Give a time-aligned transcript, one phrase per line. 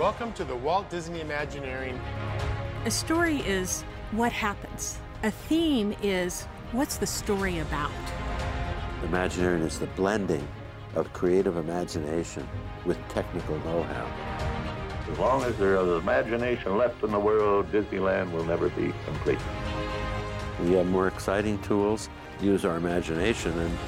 [0.00, 2.00] Welcome to the Walt Disney Imagineering.
[2.86, 4.96] A story is what happens.
[5.24, 7.92] A theme is what's the story about.
[9.04, 10.48] Imagineering is the blending
[10.94, 12.48] of creative imagination
[12.86, 14.06] with technical know-how.
[15.12, 19.38] As long as there is imagination left in the world, Disneyland will never be complete.
[20.62, 22.08] We have more exciting tools,
[22.40, 23.78] use our imagination, and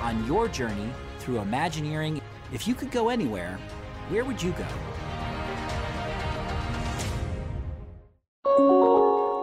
[0.00, 2.20] On your journey through Imagineering,
[2.52, 3.60] if you could go anywhere,
[4.08, 4.66] where would you go?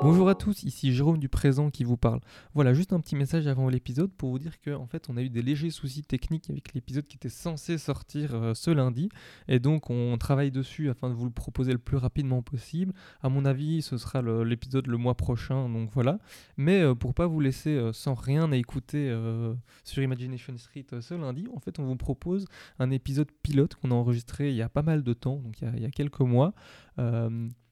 [0.03, 2.19] Bonjour à tous, ici Jérôme du présent qui vous parle.
[2.53, 5.23] Voilà, juste un petit message avant l'épisode pour vous dire qu'en en fait on a
[5.23, 9.09] eu des légers soucis techniques avec l'épisode qui était censé sortir euh, ce lundi
[9.47, 12.93] et donc on travaille dessus afin de vous le proposer le plus rapidement possible.
[13.23, 16.19] À mon avis, ce sera l'épisode le, mois prochain, donc voilà.
[16.57, 20.85] Mais euh, pour pas vous laisser euh, sans rien à écouter euh, sur Imagination Street
[21.01, 22.45] ce lundi, en fait on vous propose
[22.77, 25.81] un épisode pilote qu'on a enregistré il y a pas mal de temps, donc il
[25.81, 26.53] y a quelques mois.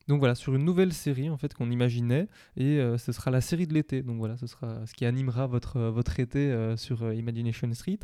[0.07, 3.41] Donc voilà, sur une nouvelle série en fait qu'on imaginait et euh, ce sera la
[3.41, 4.03] série de l'été.
[4.03, 7.97] Donc voilà, ce sera ce qui animera votre, euh, votre été euh, sur Imagination Street.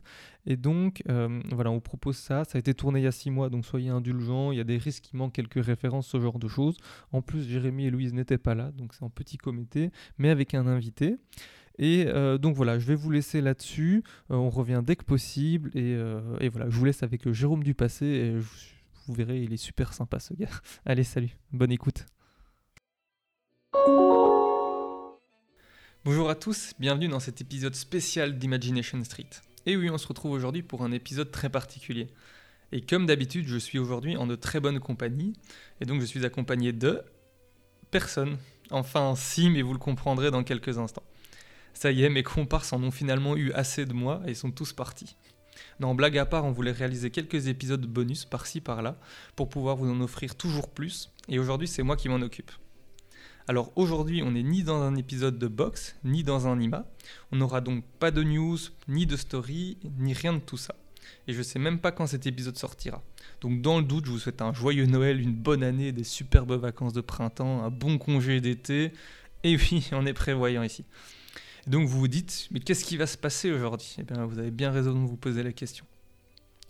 [0.48, 1.04] Et donc
[1.52, 2.44] voilà, on propose ça.
[2.46, 4.52] Ça a été tourné il y a six mois, donc soyez indulgents.
[4.52, 6.78] Il y a des risques qu'il manque quelques références, ce genre de choses.
[7.12, 10.56] En plus, Jérémy et Louise n'étaient pas là, donc c'est en petit comité, mais avec
[10.56, 11.18] un invité.
[11.78, 12.06] Et
[12.40, 14.04] donc voilà, je vais vous laisser là-dessus.
[14.30, 15.70] On revient dès que possible.
[15.76, 15.92] Et,
[16.40, 18.06] et voilà, je vous laisse avec Jérôme Dupassé.
[18.06, 20.50] Et je- vous verrez, il est super sympa ce gars.
[20.86, 22.06] Allez, salut, bonne écoute.
[26.04, 29.30] Bonjour à tous, bienvenue dans cet épisode spécial d'Imagination Street.
[29.66, 32.08] Et oui, on se retrouve aujourd'hui pour un épisode très particulier.
[32.72, 35.34] Et comme d'habitude, je suis aujourd'hui en de très bonne compagnie,
[35.80, 37.04] et donc je suis accompagné de
[37.92, 38.38] personne.
[38.72, 41.04] Enfin, si, mais vous le comprendrez dans quelques instants.
[41.74, 44.74] Ça y est, mes comparses en ont finalement eu assez de moi et sont tous
[44.74, 45.16] partis.
[45.80, 49.00] Non, blague à part, on voulait réaliser quelques épisodes bonus par-ci par-là
[49.36, 52.52] pour pouvoir vous en offrir toujours plus, et aujourd'hui c'est moi qui m'en occupe.
[53.48, 56.86] Alors aujourd'hui, on n'est ni dans un épisode de box, ni dans un IMA.
[57.32, 58.58] On n'aura donc pas de news,
[58.88, 60.76] ni de story, ni rien de tout ça.
[61.28, 63.04] Et je sais même pas quand cet épisode sortira.
[63.42, 66.54] Donc dans le doute, je vous souhaite un joyeux Noël, une bonne année, des superbes
[66.54, 68.94] vacances de printemps, un bon congé d'été.
[69.44, 70.86] Et oui, on est prévoyant ici.
[71.68, 73.96] Et donc vous vous dites, mais qu'est-ce qui va se passer aujourd'hui?
[74.00, 75.86] Eh bien, vous avez bien raison de vous poser la question.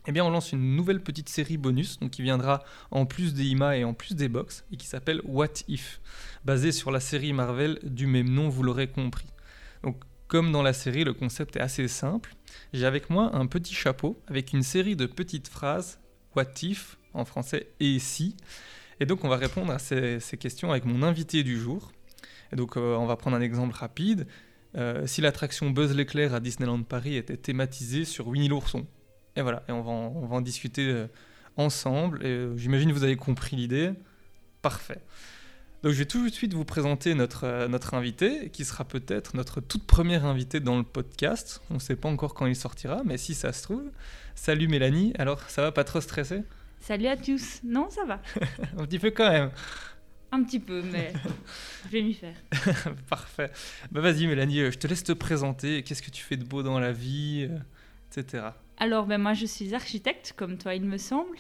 [0.08, 3.46] Eh bien, on lance une nouvelle petite série bonus, donc qui viendra en plus des
[3.46, 6.02] IMA et en plus des box, et qui s'appelle What If,
[6.44, 9.28] basée sur la série Marvel du même nom, vous l'aurez compris.
[9.84, 9.98] Donc,
[10.28, 12.36] comme dans la série, le concept est assez simple.
[12.74, 16.00] J'ai avec moi un petit chapeau avec une série de petites phrases
[16.36, 18.38] What If en français et si.
[19.00, 21.92] Et donc, on va répondre à ces, questions avec mon invité du jour.
[22.52, 24.26] Et donc, euh, on va prendre un exemple rapide.
[24.76, 28.86] Euh, si l'attraction Buzz l'éclair à Disneyland Paris était thématisée sur Winnie l'ourson.
[29.36, 31.08] Et voilà, et on va en, on va en discuter euh,
[31.58, 32.26] ensemble.
[32.26, 33.92] Et euh, j'imagine que vous avez compris l'idée.
[34.62, 35.02] Parfait.
[35.84, 39.36] Donc je vais tout de suite vous présenter notre, euh, notre invité, qui sera peut-être
[39.36, 41.62] notre toute première invitée dans le podcast.
[41.72, 43.84] On ne sait pas encore quand il sortira, mais si ça se trouve.
[44.36, 46.44] Salut Mélanie, alors ça va pas trop stresser?
[46.82, 47.62] Salut à tous.
[47.64, 48.22] Non, ça va.
[48.78, 49.52] Un petit peu quand même.
[50.32, 51.14] Un petit peu, mais
[51.86, 52.36] je vais m'y faire.
[53.10, 53.52] Parfait.
[53.92, 55.84] Bah vas-y Mélanie, euh, je te laisse te présenter.
[55.84, 57.58] Qu'est-ce que tu fais de beau dans la vie, euh,
[58.10, 58.52] etc.
[58.82, 61.38] Alors, ben, moi, je suis architecte, comme toi, il me semble,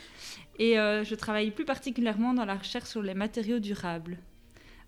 [0.60, 4.20] et euh, je travaille plus particulièrement dans la recherche sur les matériaux durables.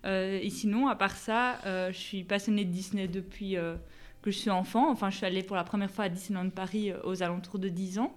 [0.04, 3.56] Euh, et sinon, à part ça, euh, je suis passionnée de Disney depuis
[4.22, 4.88] que je suis enfant.
[4.88, 7.98] Enfin, je suis allée pour la première fois à Disneyland Paris aux alentours de 10
[7.98, 8.16] ans.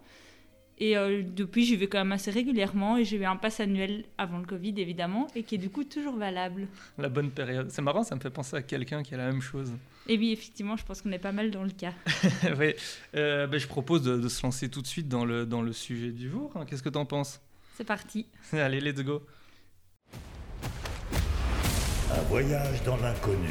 [0.79, 4.05] Et euh, depuis, j'y vais quand même assez régulièrement et j'ai eu un pass annuel
[4.19, 6.67] avant le Covid, évidemment, et qui est du coup toujours valable.
[6.99, 7.71] La bonne période.
[7.71, 9.73] C'est marrant, ça me fait penser à quelqu'un qui a la même chose.
[10.07, 11.93] Et oui, effectivement, je pense qu'on est pas mal dans le cas.
[12.59, 12.73] oui.
[13.15, 15.73] Euh, bah, je propose de, de se lancer tout de suite dans le, dans le
[15.73, 16.51] sujet du jour.
[16.55, 16.65] hein.
[16.69, 17.41] Qu'est-ce que t'en penses?
[17.75, 18.27] C'est parti.
[18.53, 19.23] Allez, let's go.
[22.13, 23.49] Un voyage dans l'inconnu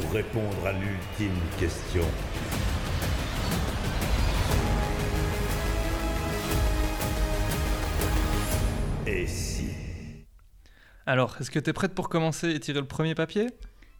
[0.00, 2.04] pour répondre à l'ultime question.
[9.06, 9.66] Et si
[11.04, 13.48] Alors, est-ce que t'es prête pour commencer et tirer le premier papier?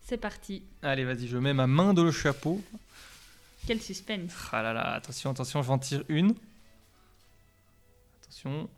[0.01, 0.65] C'est parti.
[0.83, 2.63] Allez, vas-y, je mets ma main dans le chapeau.
[3.67, 4.33] Quel suspense.
[4.53, 6.35] Ah là là, attention, attention, j'en tire une.
[8.23, 8.71] Attention.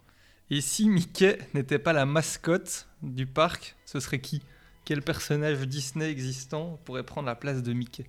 [0.50, 4.42] Et si Mickey n'était pas la mascotte du parc, ce serait qui?
[4.84, 8.06] Quel personnage Disney existant pourrait prendre la place de Mickey?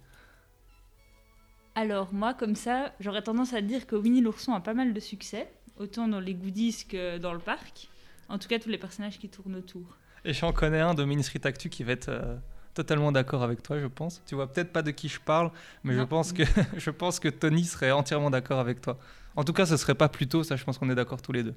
[1.76, 5.00] Alors, moi, comme ça, j'aurais tendance à dire que Winnie l'ourson a pas mal de
[5.00, 7.90] succès, autant dans les goodies que dans le parc.
[8.30, 9.98] En tout cas, tous les personnages qui tournent autour.
[10.26, 12.36] Et j'en connais un de Actu qui va être euh,
[12.74, 14.22] totalement d'accord avec toi, je pense.
[14.26, 15.52] Tu vois peut-être pas de qui je parle,
[15.84, 16.44] mais je pense, que,
[16.78, 18.98] je pense que Tony serait entièrement d'accord avec toi.
[19.36, 21.32] En tout cas, ce serait pas plus tôt, ça je pense qu'on est d'accord tous
[21.32, 21.56] les deux.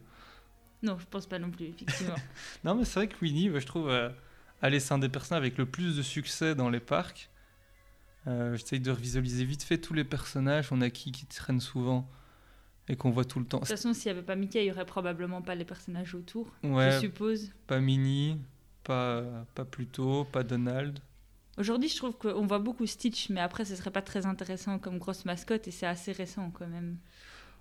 [0.83, 2.15] Non, je pense pas non plus, effectivement.
[2.65, 4.09] Non, mais c'est vrai que Winnie, je trouve, euh,
[4.63, 7.31] allez, c'est un des personnages avec le plus de succès dans les parcs.
[8.27, 10.69] Euh, J'essaye de visualiser vite fait tous les personnages.
[10.71, 12.09] On a qui qui traîne souvent
[12.91, 13.59] et qu'on voit tout le temps.
[13.59, 16.15] De toute façon, s'il n'y avait pas Mickey, il n'y aurait probablement pas les personnages
[16.15, 17.51] autour, Ouais, je suppose.
[17.67, 18.39] pas Minnie,
[18.85, 19.23] pas,
[19.55, 20.99] pas Pluto, pas Donald.
[21.57, 24.99] Aujourd'hui, je trouve qu'on voit beaucoup Stitch, mais après, ce serait pas très intéressant comme
[24.99, 26.97] grosse mascotte et c'est assez récent quand même.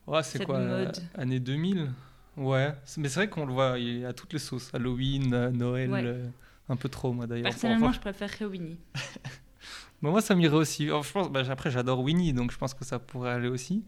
[0.08, 0.98] Ouais, c'est quoi mode.
[1.16, 1.92] Année 2000
[2.38, 3.76] Ouais, mais c'est vrai qu'on le voit
[4.08, 4.74] à toutes les sauces.
[4.74, 6.04] Halloween, euh, Noël, Ouais.
[6.06, 6.26] euh,
[6.70, 7.50] un peu trop moi d'ailleurs.
[7.50, 8.80] Personnellement, Enfin, je préférerais Winnie.
[10.02, 10.86] Bon, moi, ça m'irait aussi.
[10.86, 13.84] Alors, je pense, bah, après, j'adore Winnie, donc je pense que ça pourrait aller aussi.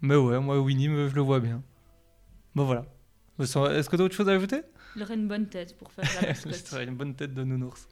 [0.00, 1.62] Mais ouais, moi, Winnie, je le vois bien.
[2.54, 2.84] Bon, voilà.
[3.38, 4.62] Est-ce que tu as autre chose à ajouter?
[4.94, 6.74] Il aurait une bonne tête pour faire la mascotte.
[6.86, 7.86] une bonne tête de nounours.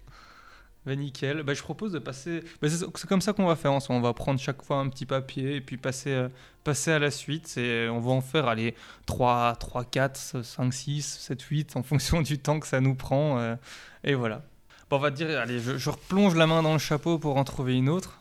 [0.87, 1.43] Bah, nickel.
[1.43, 2.43] Bah, je propose de passer.
[2.61, 3.73] bah, c'est c'est comme ça qu'on va faire.
[3.73, 3.95] en soi.
[3.95, 6.29] On va prendre chaque fois un petit papier et puis passer, euh,
[6.63, 7.57] passer à la suite.
[7.57, 8.75] Et on va en faire allez,
[9.07, 13.39] 3, 3, 4, 5, 6, 7, 8 en fonction du temps que ça nous prend.
[13.39, 13.57] euh,
[14.03, 14.43] et voilà.
[14.91, 17.45] Bon, on va dire, allez, je, je replonge la main dans le chapeau pour en
[17.45, 18.21] trouver une autre.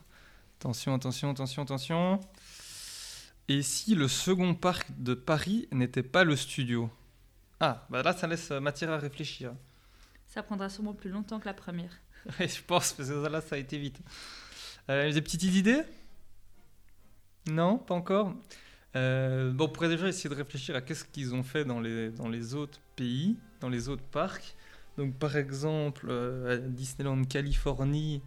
[0.60, 2.22] Attention, attention, attention, attention.
[3.48, 6.90] Et si le second parc de Paris n'était pas le studio?
[7.60, 9.54] Ah, bah là, ça laisse euh, matière à réfléchir.
[10.26, 12.02] Ça prendra sûrement plus longtemps que la première.
[12.40, 14.00] Ouais, je pense, parce que là, ça a été vite.
[14.90, 15.84] Euh, des petites idées?
[17.50, 18.34] Non, pas encore
[18.96, 22.12] Euh, Bon, on pourrait déjà essayer de réfléchir à qu'est-ce qu'ils ont fait dans les,
[22.12, 24.56] dans les autres pays, dans les autres parcs.
[24.98, 28.24] Donc, par exemple, euh, à Disneyland Californie,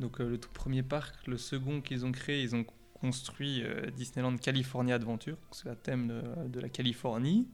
[0.00, 2.64] donc euh, le tout premier parc, le second qu'ils ont créé, ils ont
[3.00, 7.48] construit euh, Disneyland California Adventure, c'est le thème de, la Californie.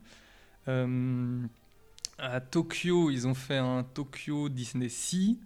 [0.67, 1.45] Euh,
[2.17, 5.39] à Tokyo, ils ont fait un Tokyo Disney Sea.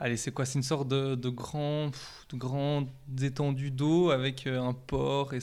[0.00, 0.44] Allez, c'est quoi?
[0.44, 1.90] C'est une sorte de, de grand,
[2.30, 2.88] de grande
[3.22, 5.34] étendue d'eau avec euh, un port.
[5.34, 5.38] Et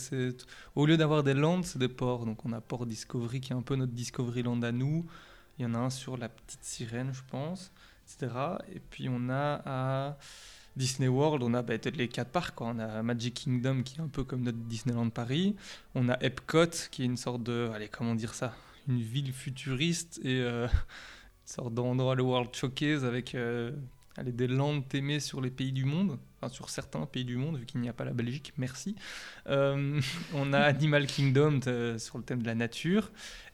[0.76, 2.26] au lieu d'avoir des landes, c'est des ports.
[2.26, 5.06] Donc on a Port Discovery qui est un peu notre Discovery Land à nous.
[5.58, 7.72] Il y en a un sur la petite sirène, je pense,
[8.06, 8.34] etc.
[8.74, 10.18] Et puis on a à
[10.76, 12.60] Disney World, on a bah, les quatre parcs.
[12.62, 15.56] On a Magic Kingdom qui est un peu comme notre Disneyland Paris.
[15.96, 18.56] On a Epcot qui est une sorte de, allez, comment dire ça?
[18.88, 20.70] Une ville futuriste et euh, une
[21.46, 23.72] sorte d'endroit, le World Showcase avec euh,
[24.24, 27.66] des landes aimées sur les pays du monde, enfin sur certains pays du monde, vu
[27.66, 28.96] qu'il n'y a pas la Belgique, merci.
[29.48, 30.02] Euh,
[30.34, 31.60] on a Animal Kingdom
[32.00, 33.12] sur le thème de la nature.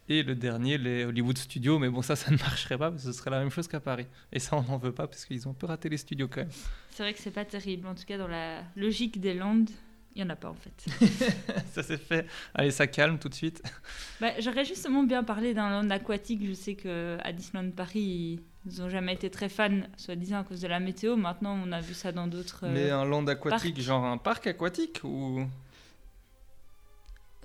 [0.09, 3.11] Et le dernier, les Hollywood Studios, mais bon, ça, ça ne marcherait pas, parce que
[3.11, 4.07] ce serait la même chose qu'à Paris.
[4.31, 6.41] Et ça, on n'en veut pas, parce qu'ils ont un peu raté les studios quand
[6.41, 6.49] même.
[6.91, 7.87] C'est vrai que c'est pas terrible.
[7.87, 9.69] En tout cas, dans la logique des Landes,
[10.15, 10.85] il y en a pas en fait.
[11.73, 12.25] ça s'est fait.
[12.55, 13.61] Allez, ça calme tout de suite.
[14.21, 16.41] Bah, J'aurais justement bien parlé d'un land aquatique.
[16.43, 20.61] Je sais que à Disneyland Paris, ils n'ont jamais été très fans, soi-disant à cause
[20.61, 21.15] de la météo.
[21.17, 22.61] Maintenant, on a vu ça dans d'autres.
[22.63, 23.85] euh, Mais un land aquatique, parcs.
[23.85, 25.45] genre un parc aquatique ou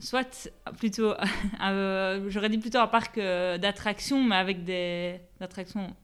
[0.03, 1.15] Soit plutôt,
[1.63, 5.95] euh, j'aurais dit plutôt un parc euh, d'attractions, mais avec des attractions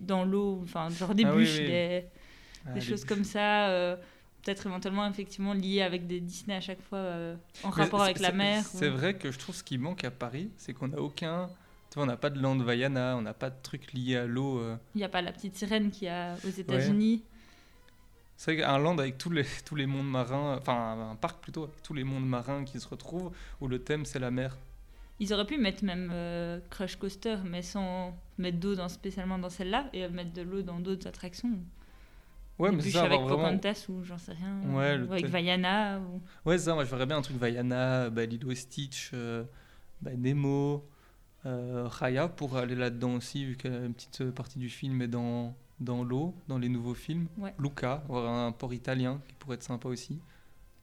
[0.00, 1.66] dans l'eau, enfin genre des Ah bûches, oui.
[1.66, 2.04] des,
[2.66, 3.08] Ah, des les choses bûches.
[3.08, 3.68] comme ça.
[3.68, 3.96] euh,
[4.44, 6.98] Peut-être éventuellement effectivement liées avec des Disney à chaque fois
[7.62, 8.64] en Mais rapport avec la mer.
[8.64, 11.48] C'est ou- vrai que je trouve ce qui manque à Paris, c'est qu'on n'a aucun.
[11.90, 14.26] Tu vois, on n'a pas de land Vaiana, on n'a pas de trucs liés à
[14.26, 14.60] l'eau.
[14.96, 17.22] Il n'y a pas la petite sirène qu'il y a aux États-Unis.
[18.42, 21.62] C'est vrai qu'un land avec tous les, tous les mondes marins, enfin un parc plutôt,
[21.62, 24.58] avec tous les mondes marins qui se retrouvent, où le thème c'est la mer.
[25.20, 29.48] Ils auraient pu mettre même euh, Crush Coaster, mais sans mettre d'eau dans, spécialement dans
[29.48, 31.56] celle-là, et mettre de l'eau dans d'autres attractions.
[32.58, 33.56] Ouais, mais ça, avec avoir vraiment.
[33.56, 34.60] Pocahontas ou j'en sais rien.
[34.74, 35.26] Ouais, ou avec.
[35.26, 36.00] Vaiana.
[36.00, 36.20] Ou...
[36.44, 39.44] Ouais, c'est ça, moi je verrais bien un truc Vaiana, bah, Lilo Stitch, euh,
[40.00, 40.84] bah, Nemo,
[41.46, 46.04] euh, Raya pour aller là-dedans aussi, vu qu'une petite partie du film est dans, dans
[46.04, 47.26] l'eau, dans les nouveaux films.
[47.38, 47.54] Ouais.
[47.58, 50.18] Luca, voir un port italien qui pourrait être sympa aussi.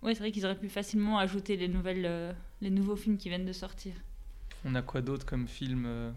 [0.01, 3.29] Ouais, c'est vrai qu'ils auraient pu facilement ajouter les, nouvelles, euh, les nouveaux films qui
[3.29, 3.93] viennent de sortir.
[4.65, 6.11] On a quoi d'autre comme film, euh,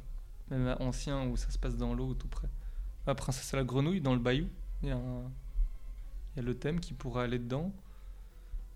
[0.51, 2.49] même ancien, où ça se passe dans l'eau ou tout près?
[3.07, 4.47] La Princesse à la grenouille, dans le bayou.
[4.83, 5.31] Il y a, un-
[6.35, 7.73] il y a le thème qui pourrait aller dedans.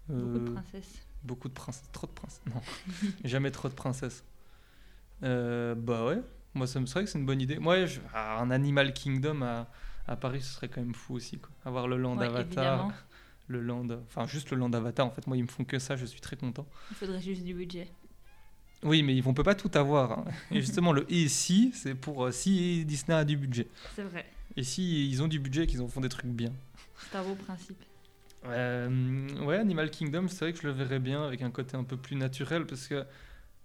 [0.09, 1.03] Beaucoup de Euh, princesses.
[1.25, 1.89] Beaucoup de princesses.
[1.93, 2.43] Trop de princesses.
[2.53, 2.61] Non,
[3.25, 4.25] jamais trop de princesses.
[5.23, 6.21] Euh, bah ouais,
[6.55, 7.59] moi ça me serait que c'est une bonne idée.
[7.59, 9.69] Moi, je- ah, un Animal Kingdom à,
[10.09, 11.39] à Paris, ce serait quand même fou aussi.
[11.39, 11.51] Quoi.
[11.65, 12.93] Avoir le land Ouais, Avatar, évidemment.
[13.49, 15.07] le land, enfin juste le land Avatar.
[15.07, 16.67] En fait, moi ils me font que ça, je suis très content.
[16.91, 17.89] Il faudrait juste du budget.
[18.83, 20.13] Oui, mais ils vont peut pas tout avoir.
[20.19, 20.25] hein.
[20.51, 23.69] Et justement, le et si, c'est pour euh, si Disney a du budget.
[23.95, 24.27] C'est vrai.
[24.57, 26.53] Et si ils ont du budget, et qu'ils en font des trucs bien.
[27.11, 27.77] C'est un beau principe.
[28.45, 31.85] Euh, ouais, Animal Kingdom, c'est vrai que je le verrais bien avec un côté un
[31.85, 33.05] peu plus naturel parce que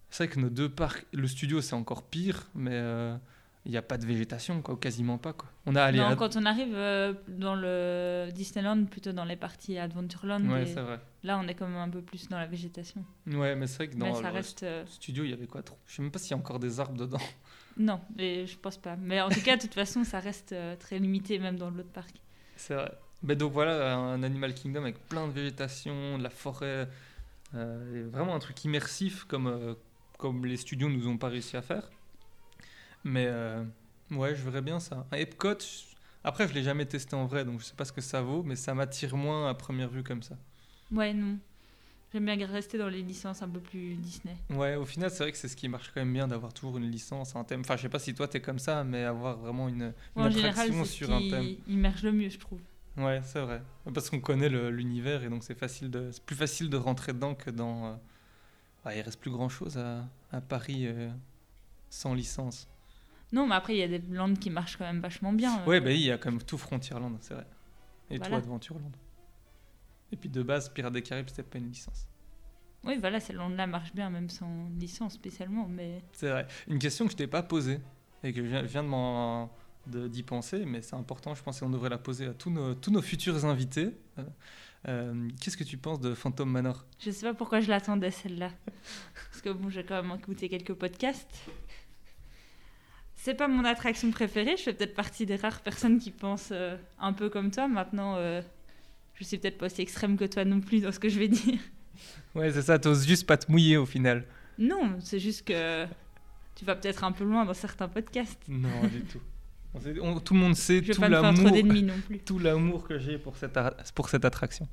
[0.09, 3.15] c'est vrai que nos deux parcs, le studio c'est encore pire, mais euh,
[3.65, 5.33] il n'y a pas de végétation, quoi, ou quasiment pas.
[5.33, 5.47] Quoi.
[5.67, 9.35] On a allé Non, à- quand on arrive euh, dans le Disneyland, plutôt dans les
[9.35, 10.99] parties Adventureland, Ouais, et c'est vrai.
[11.23, 13.03] là on est quand même un peu plus dans la végétation.
[13.27, 14.63] Ouais, mais c'est vrai que dans Mais ça le reste.
[14.63, 16.59] euh, studio, il y avait quoi trop Je sais même pas s'il y a encore
[16.59, 17.19] des arbres dedans.
[17.77, 18.97] Non, mais je pense pas.
[18.97, 21.89] Mais en tout cas, de toute façon, ça reste euh, très limité, même dans l'autre
[21.91, 22.15] parc.
[22.57, 22.91] C'est vrai.
[23.23, 26.89] Mais donc voilà, un Animal Kingdom avec plein de végétation, de la forêt,
[27.55, 29.75] euh, vraiment un truc immersif comme,
[30.17, 31.89] comme les studios nous ont pas réussi à faire.
[33.03, 33.63] Mais euh,
[34.11, 35.07] ouais, je verrais bien ça.
[35.11, 37.91] Un Epcot, je- après je l'ai jamais testé en vrai, donc je sais pas ce
[37.93, 40.37] que ça vaut, mais ça m'attire moins à première vue comme ça.
[40.91, 41.37] Ouais, non.
[42.13, 44.35] J'aime bien rester dans les licences un peu plus Disney.
[44.49, 46.77] Ouais, au final, c'est vrai que c'est ce qui marche quand même bien d'avoir toujours
[46.77, 47.61] une licence, un thème.
[47.61, 50.67] Enfin, je sais pas si toi t'es comme ça, mais avoir vraiment une, une général,
[50.67, 51.43] attraction c'est ce sur un thème.
[51.43, 52.59] qui immerge le mieux, je trouve.
[52.97, 53.61] Ouais, c'est vrai.
[53.93, 57.35] Parce qu'on connaît l'univers et donc c'est facile de, c'est plus facile de rentrer dedans
[57.35, 57.85] que dans.
[57.85, 57.93] euh,
[58.85, 61.09] ouais, il reste plus grand chose à, à Paris euh,
[61.89, 62.69] sans licence.
[63.31, 65.61] Non, mais après, il y a des landes qui marchent quand même vachement bien.
[65.61, 67.47] Euh, bah il y a quand même tout Frontierland, c'est vrai.
[68.09, 68.37] Et tout Voilà.
[68.37, 68.91] Adventureland.
[70.11, 72.07] Et puis de base, Pirates des Caraïbes, c'était pas une licence.
[72.83, 75.67] Oui, voilà, ces landes-là marchent bien, même sans licence spécialement.
[75.67, 76.47] Mais C'est vrai.
[76.67, 77.79] Une question que je t'ai pas posée
[78.23, 79.51] et que je viens, m'en
[79.87, 82.73] de- d'y penser, mais c'est important, je pense qu'on devrait la poser à tous nos,
[82.75, 83.95] tous nos futurs invités.
[84.19, 84.23] Euh,
[84.87, 86.85] euh, Qu'est-ce que tu penses de Phantom Manor?
[86.99, 88.49] Je sais pas pourquoi je l'attendais, celle-là.
[89.29, 91.29] Parce que bon, j'ai quand même écouté quelques podcasts.
[93.23, 94.57] C'est pas mon attraction préférée.
[94.57, 97.67] Je fais peut-être partie des rares personnes qui pensent euh, un peu comme toi.
[97.67, 98.41] Maintenant, euh,
[99.13, 101.27] je suis peut-être pas aussi extrême que toi non plus dans ce que je vais
[101.27, 101.59] dire.
[102.33, 104.25] Ouais, c'est ça, t'oses juste pas te mouiller au final.
[104.57, 105.85] Non, c'est juste que
[106.55, 108.41] tu vas peut-être un peu loin dans certains podcasts.
[108.47, 109.21] Non, du tout.
[109.75, 112.17] On sait- on- tout le monde sait Je tout l'amour, d'ennemis non plus.
[112.25, 114.67] tout l'amour que j'ai pour cette, ar- pour cette attraction.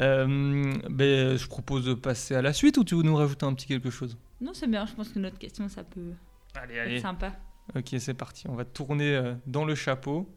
[0.00, 3.52] Euh, ben, je propose de passer à la suite ou tu veux nous rajouter un
[3.54, 4.16] petit quelque chose?
[4.40, 4.86] Non, c'est bien.
[4.86, 6.12] Je pense que notre question, ça peut
[6.54, 7.00] Allez, allez.
[7.00, 7.32] sympa.
[7.74, 8.46] Ok, c'est parti.
[8.48, 10.28] On va tourner euh, dans le chapeau.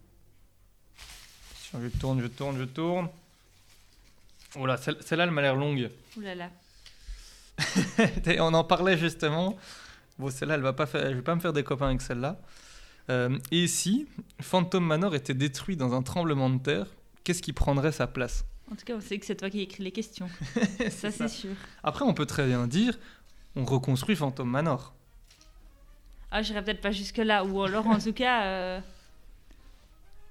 [1.74, 3.10] Je tourne, je tourne, je tourne.
[4.58, 5.90] Oh là, celle- celle-là, elle m'a l'air longue.
[6.18, 6.50] Ouh là là.
[8.40, 9.58] On en parlait justement.
[10.18, 11.10] Bon, celle-là, elle va pas faire.
[11.10, 12.40] Je vais pas me faire des copains avec celle-là.
[13.10, 14.08] Euh, et si
[14.42, 16.88] Phantom Manor était détruit dans un tremblement de terre,
[17.24, 18.46] qu'est-ce qui prendrait sa place?
[18.72, 20.30] En tout cas, on sait que c'est toi qui écris les questions.
[20.80, 21.12] ça, ça.
[21.12, 21.52] c'est sûr.
[21.84, 22.98] Après, on peut très bien dire,
[23.56, 24.94] on reconstruit Phantom Manor.
[26.38, 27.46] Ah, j'irais peut-être pas jusque-là.
[27.46, 28.80] Ou alors, en tout cas, euh,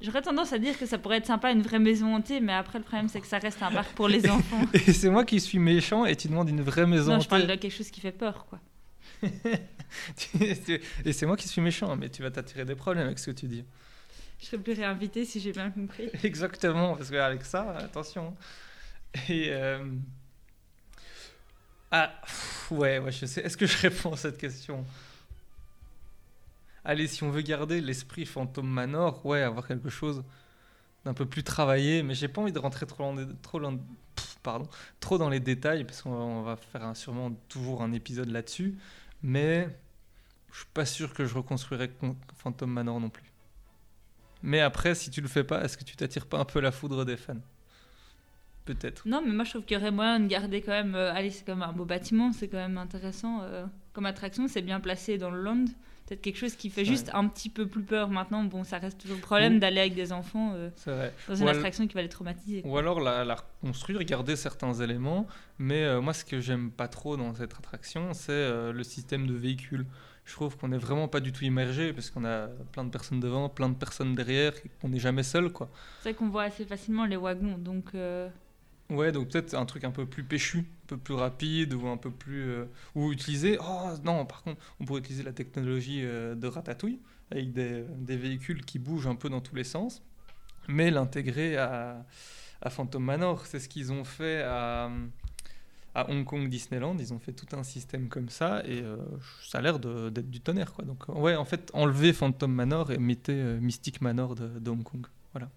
[0.03, 2.79] j'aurais tendance à dire que ça pourrait être sympa une vraie maison hantée, mais après,
[2.79, 4.61] le problème, c'est que ça reste un parc pour les enfants.
[4.75, 7.43] Et c'est moi qui suis méchant et tu demandes une vraie maison non, je parle
[7.45, 7.57] hantée.
[7.57, 8.61] de quelque chose qui fait peur, quoi.
[10.41, 13.37] et c'est moi qui suis méchant, mais tu vas t'attirer des problèmes avec ce que
[13.37, 13.65] tu dis.
[14.41, 16.11] Je serais plus réinvitée si j'ai bien compris.
[16.23, 18.37] Exactement, parce qu'avec ça, attention.
[19.31, 19.47] Et.
[19.51, 19.79] euh,
[21.91, 22.13] Ah,
[22.73, 23.41] ouais, ouais, je sais.
[23.43, 24.85] Est-ce que je réponds à cette question?
[26.85, 30.23] Allez, si on veut garder l'esprit Phantom Manor, ouais, avoir quelque chose
[31.05, 33.61] d'un peu plus travaillé, mais j'ai pas envie de rentrer trop dans, trop
[34.43, 34.69] pardon,
[35.01, 38.77] trop dans les détails, parce qu'on va, faire sûrement toujours un épisode là-dessus,
[39.23, 39.69] mais
[40.53, 43.31] je suis pas sûr que je reconstruirai Con- Phantom Manor non plus.
[44.43, 46.71] Mais après, si tu le fais pas, est-ce que tu t'attires pas un peu la
[46.71, 47.41] foudre des fans?
[48.67, 49.07] Peut-être.
[49.07, 50.95] Non, mais moi, je trouve qu'il y aurait moyen de garder quand même.
[50.95, 53.41] euh, allez, c'est comme un beau bâtiment, c'est quand même intéressant.
[53.43, 55.65] euh, comme attraction, c'est bien placé dans le land.
[56.07, 58.45] Peut-être quelque chose qui fait juste un petit peu plus peur maintenant.
[58.45, 60.69] Bon, ça reste toujours le problème d'aller avec des enfants euh,
[61.29, 62.61] dans une Ou al- attraction qui va les traumatiser.
[62.67, 65.27] Ou alors la, la reconstruire, garder certains éléments.
[65.59, 69.27] Mais euh, moi, ce que j'aime pas trop dans cette attraction, c'est euh, le système
[69.27, 69.87] de véhicules.
[70.27, 73.21] Je trouve qu'on n'est vraiment pas du tout immergé parce qu'on a plein de personnes
[73.21, 75.71] devant, plein de personnes derrière, qu'on n'est jamais seul, quoi.
[76.01, 77.95] C'est vrai qu'on voit assez facilement les wagons, donc
[78.91, 81.97] Ouais, donc peut-être un truc un peu plus péchu, un peu plus rapide ou un
[81.97, 82.43] peu plus.
[82.43, 82.65] euh,
[82.95, 83.59] ou utiliser.
[83.61, 87.01] Oh non, par contre, on pourrait utiliser la technologie euh, de Ratatouille
[87.31, 87.85] avec des,
[88.17, 90.03] véhicules qui bougent un peu dans tous les sens,
[90.69, 92.05] mais l'intégrer à,
[92.61, 93.47] à Phantom Manor.
[93.47, 94.91] C'est ce qu'ils ont fait à,
[95.95, 96.97] à Hong Kong Disneyland.
[96.99, 98.99] Ils ont fait tout un système comme ça et euh,
[99.43, 100.85] ça a l'air d'être du tonnerre, quoi.
[100.85, 105.07] Donc, ouais, en fait, enlevez Phantom Manor et mettez Mystic Manor de, de Hong Kong.
[105.33, 105.49] Voilà.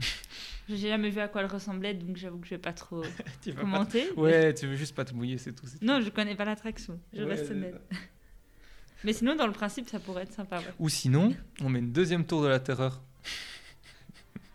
[0.68, 3.02] j'ai jamais vu à quoi elle ressemblait, donc j'avoue que je vais pas trop
[3.46, 4.10] pas- commenter.
[4.16, 5.66] Ouais, tu veux juste pas te mouiller, c'est tout.
[5.82, 7.80] Non, je connais pas l'attraction, je Ouais, reste honnête.
[9.04, 10.58] Mais sinon, dans le principe, ça pourrait être sympa.
[10.60, 10.72] ouais.
[10.78, 13.02] Ou sinon, on met une deuxième tour de la terreur.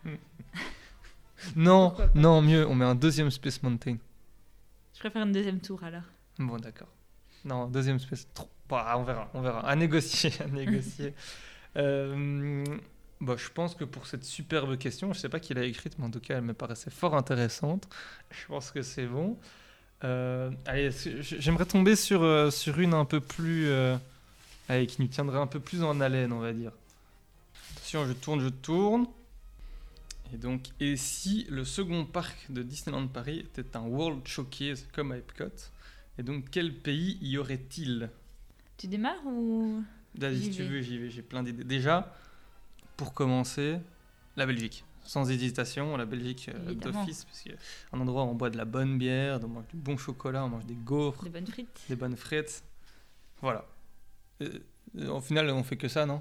[1.56, 3.96] non, non, mieux, on met un deuxième Space Mountain.
[4.94, 6.02] Je préfère une deuxième tour alors.
[6.38, 6.88] Bon, d'accord.
[7.44, 8.26] Non, deuxième Space.
[8.68, 9.60] Bah, on verra, on verra.
[9.68, 11.14] À négocier, à négocier.
[11.76, 12.64] Euh,
[13.20, 16.06] bah, je pense que pour cette superbe question, je sais pas qui l'a écrite, mais
[16.06, 17.88] en tout cas, elle me paraissait fort intéressante.
[18.30, 19.38] Je pense que c'est bon.
[20.04, 23.66] Euh, allez, j'aimerais tomber sur, euh, sur une un peu plus.
[23.68, 23.96] euh,
[24.68, 26.72] Allez, qui nous tiendrait un peu plus en haleine, on va dire.
[27.72, 29.06] Attention, je tourne, je tourne.
[30.32, 35.10] Et donc, et si le second parc de Disneyland Paris était un World Showcase comme
[35.12, 35.50] à Epcot?
[36.18, 38.10] Et donc, quel pays y aurait-il?
[38.78, 39.82] Tu démarres ou
[40.14, 41.64] Vas-y, si tu veux, j'y vais, j'ai plein d'idées.
[41.64, 42.14] Déjà,
[43.00, 43.78] pour commencer,
[44.36, 44.84] la Belgique.
[45.04, 47.50] Sans hésitation, la Belgique euh, d'office, parce que
[47.94, 50.50] un endroit où on boit de la bonne bière, on mange du bon chocolat, on
[50.50, 52.62] mange des gaufres, des bonnes frites des bonnes frites.
[53.40, 53.64] Voilà.
[54.42, 54.50] Euh,
[54.98, 56.20] euh, au final, on fait que ça, non?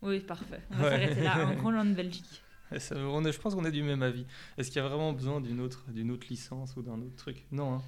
[0.00, 0.60] Oui, parfait.
[0.70, 0.90] On va Ouais.
[0.90, 1.34] s'arrêter là.
[1.48, 2.40] Un grand land de Belgique.
[2.78, 4.24] Ça- on est- Je pense qu'on est du même avis.
[4.56, 7.44] Est-ce qu'il y a vraiment besoin d'une autre, d'une autre licence ou d'un autre truc?
[7.50, 7.74] Non.
[7.74, 7.82] Hein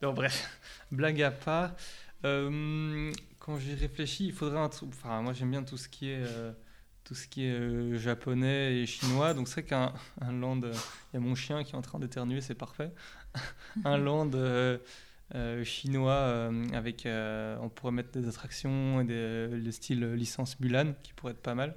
[0.00, 0.48] non, bref,
[0.90, 1.72] blague à part.
[2.24, 4.88] euh, quand j'y réfléchis, il faudrait un truc.
[4.94, 6.52] Enfin, moi j'aime bien tout ce qui est, euh,
[7.04, 9.34] tout ce qui est euh, japonais et chinois.
[9.34, 10.62] Donc c'est vrai qu'un un land.
[10.62, 10.72] euh,
[11.12, 12.90] Il y a mon chien qui est en train d'éternuer, c'est parfait.
[13.84, 14.30] un land.
[14.34, 14.78] euh,
[15.64, 21.32] chinois avec on pourrait mettre des attractions et des, le style licence Mulan qui pourrait
[21.32, 21.74] être pas mal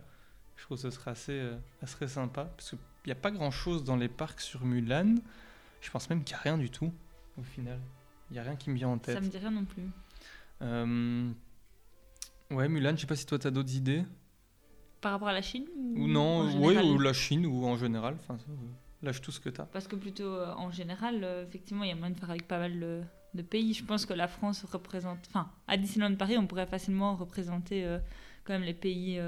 [0.58, 1.50] je trouve que ce serait assez,
[1.82, 2.46] assez sympa.
[2.58, 5.16] Parce qu'il n'y a pas grand chose dans les parcs sur Mulan.
[5.82, 6.92] Je pense même qu'il n'y a rien du tout,
[7.38, 7.80] au final.
[8.30, 9.16] Il n'y a rien qui me vient en tête.
[9.16, 9.84] Ça me dit rien non plus.
[12.50, 14.04] Ouais, Mulan, je sais pas si toi tu as d'autres idées.
[15.02, 18.16] Par rapport à la Chine Ou, Ou non, général ou la Chine, ou en général.
[18.20, 18.54] Enfin, euh,
[19.04, 19.66] lâche tout ce que tu as.
[19.66, 22.48] Parce que plutôt euh, en général, euh, effectivement, il y a moyen de faire avec
[22.48, 23.02] pas mal de,
[23.34, 23.74] de pays.
[23.74, 25.20] Je pense que la France représente.
[25.30, 28.00] Enfin, à Disneyland Paris, on pourrait facilement représenter euh,
[28.44, 29.20] quand même les pays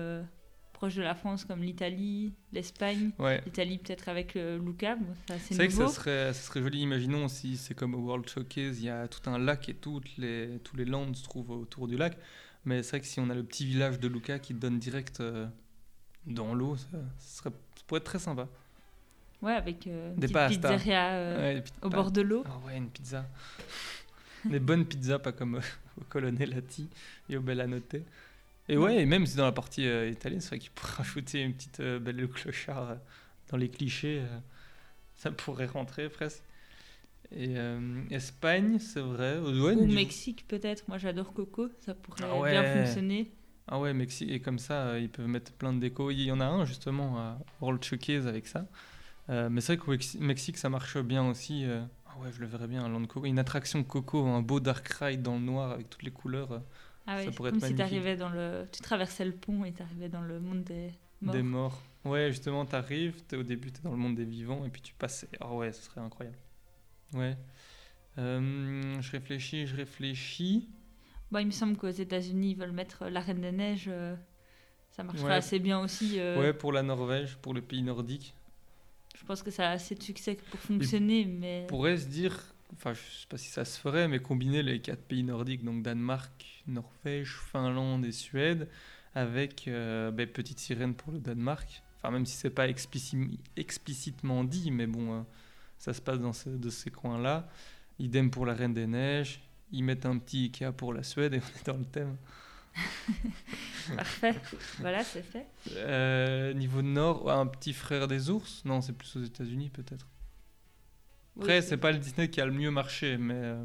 [0.74, 3.12] proches de la France, comme l'Italie, l'Espagne.
[3.20, 3.42] Ouais.
[3.46, 4.96] L'Italie, peut-être avec Luca.
[4.96, 6.80] Bon, ça, C'est c'est vrai que ça serait, ça serait joli.
[6.80, 10.16] Imaginons si c'est comme au World Showcase, il y a tout un lac et toutes
[10.18, 12.18] les, tous les lands se trouvent autour du lac.
[12.66, 15.22] Mais c'est vrai que si on a le petit village de Luca qui donne direct
[15.22, 15.48] euh,
[16.26, 16.88] dans l'eau, ça,
[17.18, 18.48] ça serait, ça pourrait être très sympa.
[19.42, 20.74] Ouais, avec euh, Des petite pastas.
[20.74, 22.44] pizzeria euh, Ouais, petites au bord de l'eau.
[22.46, 23.26] Ah ouais, une pizza.
[24.46, 25.56] Des bonnes pizzas, pas comme
[26.00, 26.90] au Colonnelati
[27.30, 27.96] et au Bellanotte.
[28.68, 31.54] Et ouais, et même si dans la partie italienne, c'est vrai qu'il pourrait rajouter une
[31.54, 32.98] petite belle clochard
[33.50, 34.22] dans les clichés.
[35.16, 36.44] ça pourrait rentrer presque.
[37.32, 39.38] Et euh, Espagne, c'est vrai.
[39.40, 40.88] ouais, Ou Mexique, peut-être.
[40.88, 41.70] Moi, j'adore Coco.
[41.80, 42.52] Ça pourrait Ah ouais.
[42.52, 43.32] bien fonctionner.
[43.68, 46.10] Ah ouais, Mexique, et comme ça, euh, ils peuvent mettre plein de déco.
[46.10, 48.68] Il y en a un justement à World Showcase avec ça.
[49.30, 51.66] Euh, mais c'est vrai qu'au Mex- Mexique, ça marche bien aussi.
[52.08, 53.28] Ah ouais, je le verrais bien, un land coco.
[53.28, 56.64] Une attraction coco, un beau dark ride dans le noir avec toutes les couleurs
[57.06, 57.92] Ah ouais, Ça pourrait comme être si magnifique.
[57.92, 58.66] t'arrivais dans le...
[58.72, 60.90] Tu traversais le pont et t'arrivais dans le monde des
[61.22, 61.36] morts.
[61.36, 61.84] des morts.
[62.06, 64.96] Ouais, justement, t'arrives, t'es- au début, t'es dans le monde des vivants, et puis tu
[64.96, 65.28] passes.
[65.40, 66.38] Ah ouais, ce serait incroyable.
[67.14, 67.38] Ouais.
[68.18, 70.68] Euh, je réfléchis, je réfléchis.
[71.32, 73.86] Bah, il me semble qu'aux États-Unis, ils veulent mettre la Reine des Neiges.
[73.88, 74.16] euh,
[74.92, 75.34] Ça marcherait Ouais.
[75.36, 76.20] assez bien aussi.
[76.20, 78.34] euh, Ouais, pour la Norvège, pour le pays nordique.
[79.18, 82.38] Je pense que ça a assez de succès pour fonctionner, mais On pourrait se dire,
[82.74, 85.84] enfin je sais pas si ça se ferait, mais combiner les quatre pays nordiques, donc
[85.84, 88.68] Danemark, Norvège, Finlande et Suède,
[89.16, 91.82] avec euh, ben, Petite Sirène pour le Danemark.
[91.98, 95.22] Enfin même si c'est pas explici- explicitement dit, mais bon, euh,
[95.80, 97.50] ça se passe dans ce- de ces coins-là.
[97.98, 99.42] Idem pour la Reine des Neiges.
[99.72, 102.18] Ils mettent un petit Ikea pour la Suède et on est dans le thème.
[103.96, 104.36] parfait.
[104.80, 105.48] voilà, c'est fait.
[105.76, 110.06] Euh, niveau nord, un petit frère des ours Non, c'est plus aux États-Unis peut-être.
[111.36, 113.64] Oui, Après, c'est pas le Disney qui a le mieux marché, mais, euh,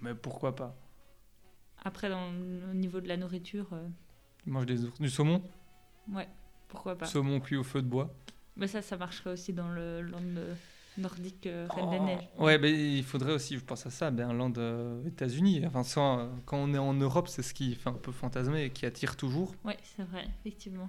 [0.00, 0.76] mais pourquoi pas
[1.84, 3.86] Après, dans le- au niveau de la nourriture, euh,
[4.46, 5.00] Ils mangent des ours.
[5.00, 5.42] Du saumon?
[6.12, 6.28] Ouais,
[6.68, 7.06] pourquoi pas.
[7.06, 8.14] Saumon cuit au feu de bois.
[8.56, 10.54] Mais ça, ça marcherait aussi dans le land euh,
[10.98, 12.28] nordique euh, Reine des Oh, Neiges.
[12.38, 15.64] Ouais, mais il faudrait aussi, je pense à ça, ben, un land euh, États-Unis.
[15.66, 18.64] Enfin, sans, euh, quand on est en Europe, c'est ce qui fait un peu fantasmer
[18.64, 19.54] et qui attire toujours.
[19.64, 20.88] Ouais, c'est vrai, effectivement.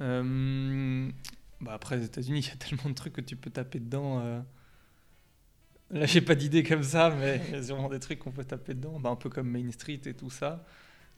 [0.00, 1.10] Euh,
[1.60, 4.20] bah après, les États-Unis, il y a tellement de trucs que tu peux taper dedans.
[4.20, 4.40] euh.
[5.90, 8.44] Là, j'ai pas d'idée comme ça, mais il y a sûrement des trucs qu'on peut
[8.44, 9.00] taper dedans.
[9.00, 10.64] Bah, un peu comme Main Street et tout ça.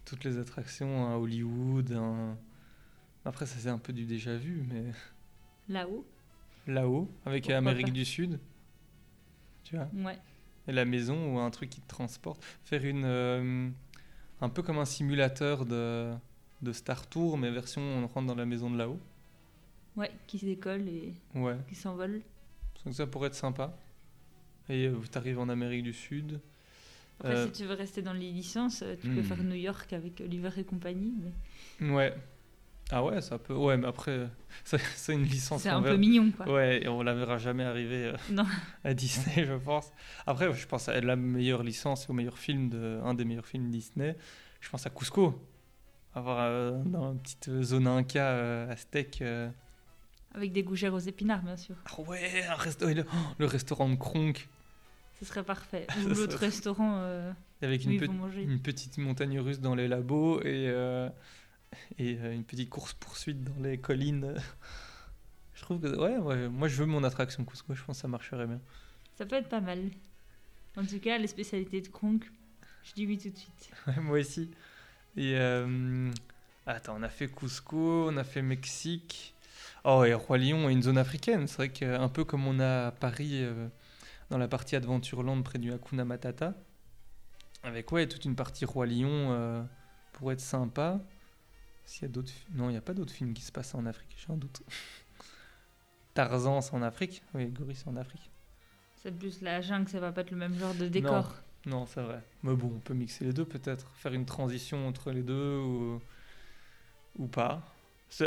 [0.05, 1.93] Toutes les attractions à Hollywood.
[1.93, 2.37] un-
[3.25, 4.85] Après, ça, c'est un peu du déjà vu, mais
[5.69, 6.07] Là-haut,
[6.71, 7.93] là-haut, avec Pourquoi Amérique pas.
[7.93, 8.39] du Sud.
[9.65, 10.19] Tu vois ouais.
[10.69, 12.45] Et la maison ou un truc qui te transporte.
[12.65, 13.05] Faire une.
[13.05, 13.69] euh,
[14.41, 16.13] un peu comme un simulateur de,
[16.63, 19.01] de Star Tour, mais version on rentre dans la maison de là-haut.
[19.97, 21.57] Ouais, qui se décolle et Ouais.
[21.69, 22.23] qui s'envole.
[22.85, 23.77] Donc ça pourrait être sympa.
[24.69, 26.41] Et euh, tu arrives en Amérique du Sud.
[27.19, 29.25] Après, Euh, si tu veux rester dans les licences, euh, tu peux hmm.
[29.25, 31.13] faire New York avec Oliver et compagnie.
[31.81, 32.15] mais Ouais.
[32.93, 33.55] Ah ouais, ça peut.
[33.55, 34.11] Ouais, mais après,
[34.65, 35.63] euh, c'est une licence.
[35.63, 36.49] C'est un peu mignon, quoi.
[36.51, 38.47] Ouais, et on la verra jamais arriver euh, Non.
[38.85, 39.93] à Disney, je pense.
[40.27, 43.47] Après, je pense à la meilleure licence et au meilleur film de un des meilleurs
[43.47, 44.17] films Disney.
[44.61, 45.41] Je pense à Cusco.
[46.15, 49.23] Avoir euh, dans une petite zone Inca euh, aztèque.
[49.23, 49.49] euh.
[50.35, 51.77] Avec des gougères aux épinards, bien sûr.
[51.87, 54.49] Ah ouais, un le, oh, le restaurant de Kronk.
[55.21, 55.87] Ce serait parfait.
[56.05, 57.31] Ou l'autre serait- restaurant, euh,
[57.63, 58.43] Avec où une, ils pe- vont manger.
[58.43, 61.09] une petite montagne russe dans les labos et, euh,
[61.99, 64.35] et euh, une petite course-poursuite dans les collines.
[65.55, 68.09] je trouve que, ouais, ouais, moi je veux mon attraction Cusco, je pense que ça
[68.09, 68.61] marcherait bien.
[69.17, 69.91] Ça peut être pas mal.
[70.77, 72.31] En tout cas, les spécialités de Kronk,
[72.85, 73.71] je dis oui tout de suite.
[73.87, 74.51] Ouais, moi aussi.
[75.17, 76.11] Et euh,
[76.67, 79.35] attends, on a fait Cusco, on a fait Mexique.
[79.85, 81.47] Oh, et Roi Lion et une zone africaine.
[81.47, 83.69] C'est vrai qu'un peu comme on a à Paris, euh,
[84.29, 86.55] dans la partie Adventureland près du Hakuna Matata.
[87.63, 89.63] Avec, ouais, toute une partie Roi Lion euh,
[90.13, 91.01] pour être sympa.
[91.91, 92.31] S'il y a d'autres.
[92.55, 94.63] Non, il n'y a pas d'autres films qui se passent en Afrique, j'ai un doute.
[96.15, 97.21] Tarzan, c'est en Afrique?
[97.35, 98.31] Oui, Gorille, c'est en Afrique.
[98.95, 101.35] C'est plus la jungle, ça va pas être le même genre de décor.
[101.67, 102.23] Non, c'est vrai.
[102.45, 103.91] Mais bon, on peut mixer les deux peut-être.
[103.97, 106.01] Faire une transition entre les deux ou,
[107.19, 107.61] ou pas.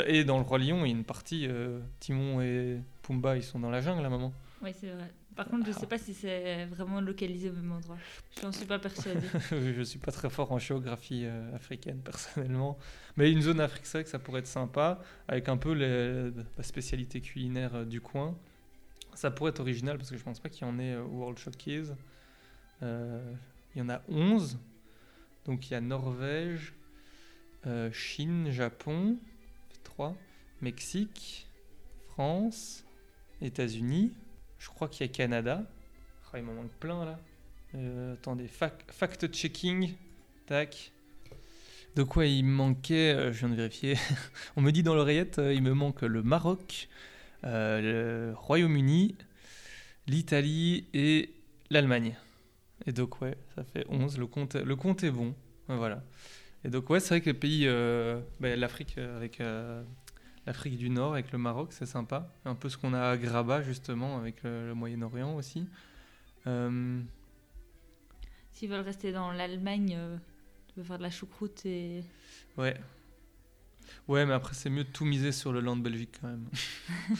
[0.08, 3.42] Et dans le Roi Lion, il y a une partie, euh, Timon et Pumba, ils
[3.42, 4.34] sont dans la jungle à un moment.
[4.60, 5.10] Oui, c'est vrai.
[5.36, 7.96] Par contre, je sais pas si c'est vraiment localisé au même endroit.
[8.38, 9.26] Je n'en suis pas persuadée.
[9.50, 12.78] je suis pas très fort en géographie euh, africaine personnellement.
[13.16, 16.30] Mais une zone Afrique, c'est vrai que ça pourrait être sympa, avec un peu les-
[16.56, 18.36] la spécialité culinaire euh, du coin.
[19.14, 21.18] Ça pourrait être original parce que je pense pas qu'il y en ait euh, au
[21.18, 21.96] World Showcase.
[22.82, 24.58] Il y en a 11.
[25.46, 26.74] Donc il y a Norvège,
[27.92, 29.16] Chine, Japon,
[29.84, 30.14] 3,
[30.60, 31.48] Mexique,
[32.10, 32.84] France,
[33.40, 34.12] États-Unis.
[34.58, 35.62] Je crois qu'il y a Canada.
[36.32, 37.18] Oh, il m'en manque plein là.
[37.74, 39.94] Euh, attendez, fac- fact-checking.
[40.46, 40.92] Tac.
[41.96, 43.96] De quoi il me manquait euh, Je viens de vérifier.
[44.56, 46.88] On me dit dans l'oreillette, euh, il me manque le Maroc,
[47.42, 49.16] le Royaume-Uni,
[50.06, 51.30] l'Italie et
[51.70, 52.16] l'Allemagne.
[52.86, 54.18] Et donc, ouais, ça fait 11.
[54.18, 55.34] Le compte, est bon.
[55.68, 56.02] Voilà.
[56.64, 57.66] Et donc, ouais, c'est vrai que les pays.
[58.40, 59.40] ben, L'Afrique avec.
[60.46, 62.32] Euh, L'Afrique du Nord avec le Maroc, c'est sympa.
[62.44, 65.66] Un peu ce qu'on a à Graba, justement, avec le, le Moyen-Orient aussi.
[66.46, 67.00] Euh,
[68.52, 70.16] S'ils veulent rester dans l'Allemagne, euh,
[70.68, 72.04] tu peux faire de la choucroute et.
[72.56, 72.76] Ouais.
[74.08, 76.48] Ouais, mais après, c'est mieux de tout miser sur le land Belgique quand même.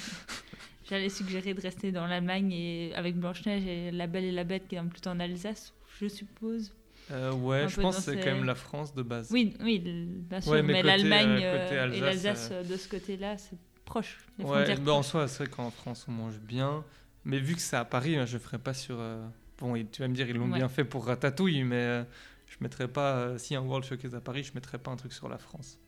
[0.88, 4.68] J'allais suggérer de rester dans l'Allemagne et avec Blanche-Neige et La Belle et la Bête
[4.68, 6.72] qui est plutôt en Alsace, je suppose.
[7.10, 9.28] Euh, ouais, je pense que c'est ces- quand même la France de base.
[9.30, 12.64] Oui, oui, bien sûr, Ouais, mais mais, côté, l'Allemagne euh, euh, et l'Alsace euh, euh,
[12.64, 14.18] de ce côté-là, c'est proche.
[14.38, 16.82] Les Ouais, frontières bah, en soi, c'est vrai qu'en France, on mange bien.
[17.26, 18.96] Mais vu que c'est à Paris, hein, je ferai pas sur.
[18.98, 19.22] euh,
[19.58, 20.58] Bon, tu vas me dire, ils l'ont Ouais.
[20.58, 22.04] bien fait pour Ratatouille, mais euh,
[22.46, 23.16] je mettrai pas.
[23.16, 25.78] euh, si un World Showcase à Paris, je mettrai pas un truc sur la France.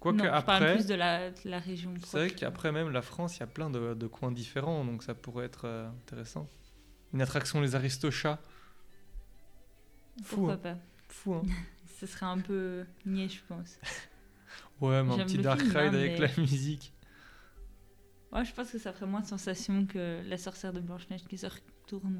[0.00, 0.74] Quoique non, je parle après.
[0.76, 1.94] plus de la, de la région.
[2.04, 5.02] C'est vrai qu'après même la France, il y a plein de, de coins différents, donc
[5.02, 6.46] ça pourrait être euh, intéressant.
[7.14, 8.40] Une attraction, les Aristochats.
[10.22, 10.56] Fou, Pourquoi hein.
[10.58, 11.42] pas Fou, hein
[12.00, 13.78] Ce serait un peu niais, je pense.
[14.80, 16.92] Ouais, mais un petit dark film, ride hein, avec mais- la musique.
[18.32, 21.38] Ouais, je pense que ça ferait moins de sensation que la sorcière de Blanche-Neige qui
[21.38, 22.18] se retourne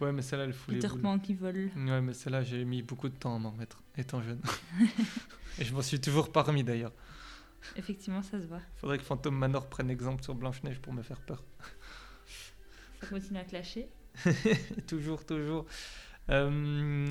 [0.00, 1.00] au Ouais, mais celle-là, elle fout les boules.
[1.02, 1.70] Pan qui vole.
[1.76, 4.40] Ouais, mais celle-là, j'ai mis beaucoup de temps à m'en remettre, étant jeune.
[5.58, 6.92] Et je m'en suis toujours pas remis d'ailleurs.
[7.76, 8.62] Effectivement, ça se voit.
[8.76, 11.42] Faudrait que Phantom Manor prenne exemple sur Blanche-Neige pour me faire peur.
[13.00, 13.88] Ça continue à clasher.
[14.86, 15.66] toujours, toujours.
[16.30, 17.06] Euh,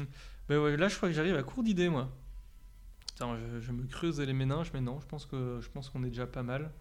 [0.48, 2.10] ben ouais, là, je crois que j'arrive à court d'idées, moi.
[3.20, 6.10] Je, je me creuse les méninges, mais non, je pense que je pense qu'on est
[6.10, 6.72] déjà pas mal.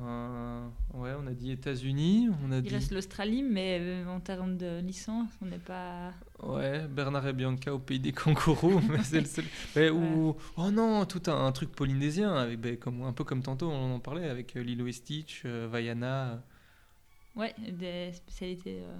[0.00, 4.20] Euh, ouais, on a dit États-Unis, on a Il dit reste l'Australie, mais euh, en
[4.20, 6.14] termes de licence, on n'est pas.
[6.42, 9.44] ouais Bernard et Bianca au pays des kangourous, mais c'est le seul.
[9.76, 13.42] Mais ou oh non, tout un, un truc polynésien avec ben, comme un peu comme
[13.42, 16.42] tantôt on en parlait avec Lilo et Stitch, euh, Vaiana.
[17.36, 18.98] Ouais, des spécialités euh,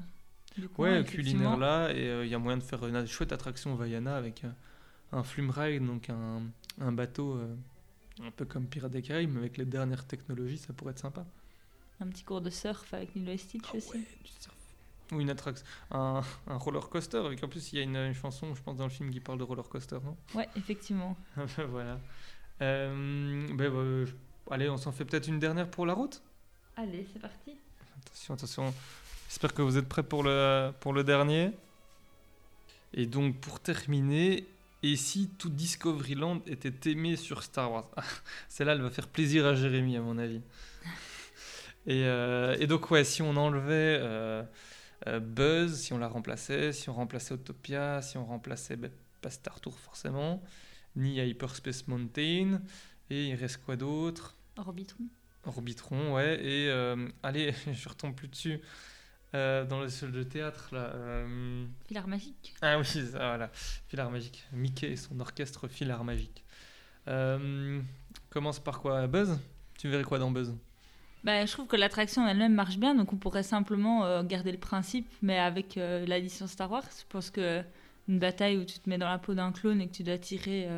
[0.59, 0.99] du coin.
[0.99, 4.45] Ouais, culinaire là, et il y a moyen de faire une chouette attraction Vaiana avec
[4.45, 4.51] euh,
[5.13, 6.43] un flume ride, donc un,
[6.81, 7.55] un bateau euh,
[8.23, 11.25] un peu comme Pirates des Caraïbes, mais avec les dernières technologies, ça pourrait être sympa.
[12.01, 13.91] Un petit cours de surf avec Lilo et Stitch Ah aussi.
[13.93, 14.55] ouais, du surf.
[15.13, 18.15] Ou une attraction, un, un roller coaster, avec en plus il y a une, une
[18.15, 20.17] chanson, je pense, dans le film qui parle de roller coaster, non?
[20.35, 21.17] Ouais, effectivement.
[21.69, 21.99] Voilà.
[22.63, 24.15] Euh, ben, euh, je-
[24.51, 26.23] allez, on s'en fait peut-être une dernière pour la route?
[26.77, 27.57] Allez, c'est parti.
[28.07, 28.75] Attention, attention.
[29.33, 31.53] J'espère que vous êtes prêts pour le, pour le dernier.
[32.93, 34.47] Et donc, pour terminer,
[34.83, 37.89] et si tout Discoveryland était aimé sur Star Wars?
[37.97, 38.03] Ah,
[38.51, 40.43] Celle-là, elle va faire plaisir à Jérémy, à mon avis.
[41.87, 44.43] Et, euh, et donc, ouais, si on enlevait euh,
[45.07, 48.91] euh, Buzz, si on la remplaçait, si on remplaçait Autopia, si on remplaçait ben,
[49.23, 50.43] pas Star Tour forcément,
[50.95, 52.61] ni Hyperspace Mountain,
[53.09, 54.37] et il reste quoi d'autre?
[54.59, 55.05] Orbitron.
[55.47, 56.39] Orbitron, ouais.
[56.45, 56.71] Et
[57.23, 58.61] allez, je retombe plus dessus.
[59.35, 60.91] Euh, dans le seul de théâtre, là.
[60.95, 62.55] euh, Filard magique.
[62.61, 63.51] Ah oui, ça, voilà.
[63.89, 64.45] Filard magique.
[64.53, 66.45] Mickey et son orchestre Filard magique.
[67.09, 67.81] Euh,
[68.31, 69.39] commence par quoi Buzz?
[69.79, 70.55] Tu verrais quoi dans Buzz?
[71.25, 74.59] Bah, je trouve que l'attraction elle-même marche bien, donc on pourrait simplement euh, garder le
[74.59, 76.83] principe, mais avec la licence Star Wars.
[76.99, 77.63] Je pense que
[78.09, 80.19] une bataille où tu te mets dans la peau d'un clone et que tu dois
[80.19, 80.69] tirer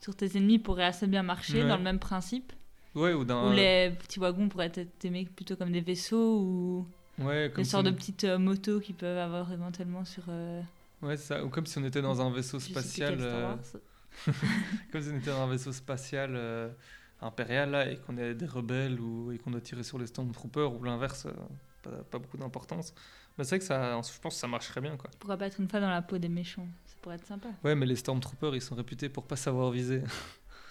[0.00, 1.68] sur tes ennemis pourrait assez bien marcher Ouais.
[1.68, 2.52] dans le même principe.
[2.94, 3.50] Ouais, ou d'un.
[3.50, 6.86] Ou les petits wagons pourraient être aimés plutôt comme des vaisseaux ou
[7.18, 10.24] Ouais, comme si sortes on- de petites euh, motos qu'ils peuvent avoir éventuellement sur.
[10.28, 10.60] euh,
[11.02, 11.44] Ouais, ça.
[11.44, 13.16] Ou comme si on était dans un vaisseau spatial.
[13.20, 13.54] euh,
[14.92, 16.68] comme si on était dans un vaisseau spatial euh,
[17.20, 20.72] impérial là, et qu'on est des rebelles ou, et qu'on doit tirer sur les Stormtroopers
[20.74, 21.32] ou l'inverse, euh,
[21.82, 22.92] pas, pas beaucoup d'importance.
[23.36, 25.10] Mais c'est vrai que ça, je pense que ça marcherait bien quoi.
[25.20, 27.48] Pourquoi pas être une fois dans la peau des méchants Ça pourrait être sympa.
[27.62, 30.02] Ouais, mais les Stormtroopers ils sont réputés pour pas savoir viser.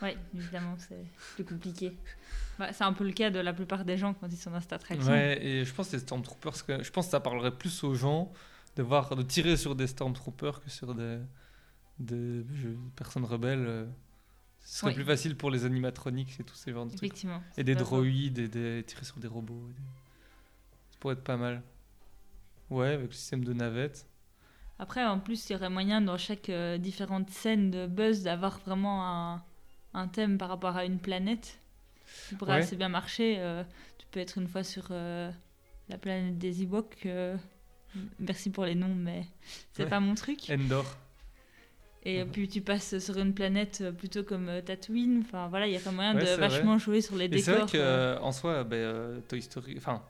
[0.02, 1.06] Ouais, évidemment, c'est
[1.36, 1.98] plus compliqué.
[2.60, 4.62] Bah, c'est un peu le cas de la plupart des gens quand ils sont dans
[4.62, 5.12] cette attraction.
[5.12, 8.32] Ouais, et je pense que les Stormtroopers, je pense que ça parlerait plus aux gens
[8.76, 11.20] de voir, de tirer sur des Stormtroopers que sur des,
[12.96, 13.66] personnes rebelles.
[13.68, 13.86] euh.
[14.60, 14.96] Ce serait Oui.
[14.96, 17.04] plus facile pour les animatroniques et tous ces genres de trucs.
[17.04, 17.42] Effectivement.
[17.56, 19.68] Et des droïdes et des tirer sur des robots.
[19.70, 19.82] des-
[20.92, 21.64] Ça pourrait être pas mal.
[22.70, 24.06] Ouais, avec le système de navette.
[24.78, 28.60] Après, en plus, il y aurait moyen dans chaque euh, différente scène de Buzz d'avoir
[28.60, 29.44] vraiment un,
[29.94, 31.60] un thème par rapport à une planète.
[32.30, 32.60] qui pourrait Ouais.
[32.60, 33.36] assez bien marcher.
[33.40, 33.64] euh,
[33.98, 35.30] tu peux être une fois sur euh,
[35.90, 37.06] la planète des Ewoks.
[37.06, 37.36] euh,
[38.20, 39.26] merci pour les noms, mais
[39.74, 39.90] c'est Ouais.
[39.90, 40.50] pas mon truc.
[40.50, 40.86] Endor.
[42.04, 45.24] Et puis tu passes sur une planète plutôt comme Tatooine.
[45.26, 46.48] Enfin voilà, il y aurait moyen Ouais, de c'est vrai.
[46.48, 47.68] vachement jouer sur les Et c'est décors.
[47.68, 48.18] vrai euh.
[48.20, 49.74] qu'en soi, ben, Toy Story.
[49.78, 50.02] Enfin,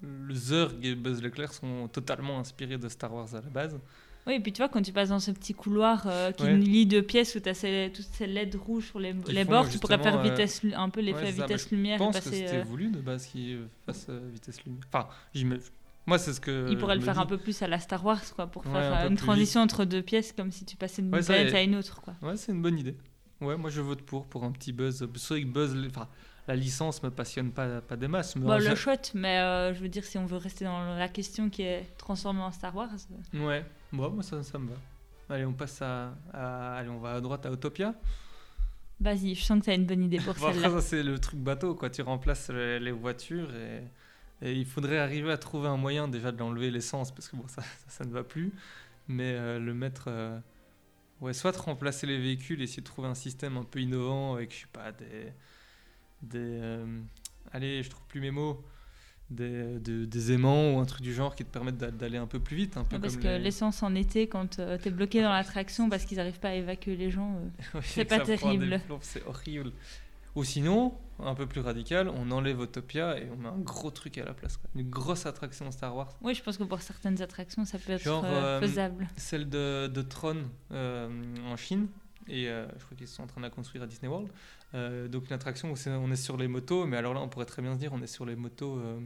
[0.00, 3.78] le Zurg et Buzz Leclerc sont totalement inspirés de Star Wars à la base.
[4.26, 6.56] Oui, et puis tu vois, quand tu passes dans ce petit couloir euh, qui Ouais.
[6.56, 9.50] lie deux pièces où tu as ces, toutes ces LED rouges sur les, les font
[9.50, 12.18] bords, tu pourrais faire euh, vitesse, lu- un peu l'effet ouais, vitesse-lumière Je et pense
[12.18, 12.46] que passer.
[12.46, 14.82] c'était euh, voulu de base qu'il fasse euh, vitesse lumière.
[14.92, 15.58] Enfin, j'im-
[16.06, 16.66] moi c'est ce que.
[16.70, 17.28] il pourrait je le me faire un dis.
[17.30, 19.84] peu plus à la Star Wars, quoi, pour Ouais, faire un euh, une transition entre
[19.84, 22.14] deux pièces, comme si tu passais d'une planète et- à une autre, quoi.
[22.22, 22.96] Ouais, c'est une bonne idée.
[23.40, 25.06] Ouais, moi je vote pour, pour un petit buzz.
[25.16, 26.08] C'est que Buzz, enfin,
[26.48, 28.36] la licence me passionne pas, pas des masses.
[28.36, 30.94] Mais Bon, en le chouette, mais euh, je veux dire, si on veut rester dans
[30.96, 32.90] la question qui est transformée en Star Wars,
[33.34, 34.76] euh, Ouais, bon, moi ça, ça me va.
[35.28, 37.94] Allez, on passe à, à- Allez, on va à droite à Autopia.
[39.00, 40.70] vas-y, je sens que tu as une bonne idée pour Bon, celle-là.
[40.70, 41.90] ça, c'est le truc bateau, quoi.
[41.90, 43.82] Tu remplaces les, les voitures et,
[44.42, 47.46] et il faudrait arriver à trouver un moyen déjà de l'enlever l'essence parce que bon,
[47.48, 48.52] ça, ça, ça ne va plus.
[49.08, 50.04] Mais euh, le mettre.
[50.08, 50.38] euh,
[51.20, 54.60] ouais, soit remplacer les véhicules essayer de trouver un système un peu innovant avec, je
[54.60, 55.32] sais pas, des.
[56.22, 57.00] Des euh,
[57.52, 58.64] allez, je trouve plus mes mots.
[59.28, 62.28] Des, de- des aimants ou un truc du genre qui te permettent d'a- d'aller un
[62.28, 62.76] peu plus vite.
[62.76, 65.88] Un peu Parce comme que les- l'essence en été, quand tu es bloqué dans l'attraction
[65.90, 68.80] parce qu'ils n'arrivent pas à évacuer les gens, euh, Oui, C'est pas terrible.
[69.00, 69.72] C'est horrible.
[70.36, 74.16] Ou sinon, un peu plus radical, on enlève Autopia et on met un gros truc
[74.18, 74.58] à la place.
[74.58, 74.70] quoi.
[74.76, 76.16] Une grosse attraction Star Wars.
[76.22, 79.08] oui, je pense que pour certaines attractions, ça peut être Genre, euh, euh, faisable.
[79.16, 80.36] Celle de, de Tron
[80.70, 81.08] euh,
[81.48, 81.88] en Chine.
[82.28, 84.28] Et euh, je crois qu'ils sont en train de la construire à Disney World.
[84.76, 86.86] Euh, donc une attraction où on est sur les motos.
[86.86, 88.78] Mais alors là, on pourrait très bien se dire, on est sur les motos...
[88.78, 89.00] Euh,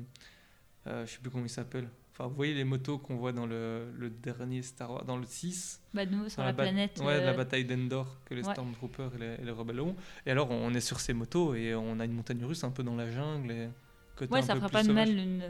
[0.86, 1.88] euh, je sais plus comment ils s'appellent.
[2.12, 5.26] Enfin, vous voyez les motos qu'on voit dans le, le dernier Star Wars, dans le
[5.26, 7.00] 6 Bah, de nouveau, sur la, planète.
[7.00, 8.52] Ouais, la euh, bataille d'Endor que les ouais.
[8.52, 9.94] Stormtroopers et les, et les rebelles ont.
[10.26, 12.82] Et alors, on est sur ces motos et on a une montagne russe un peu
[12.82, 13.52] dans la jungle.
[13.52, 13.68] Et
[14.16, 15.42] côté Ouais, un ça peu fera plus pas de mal une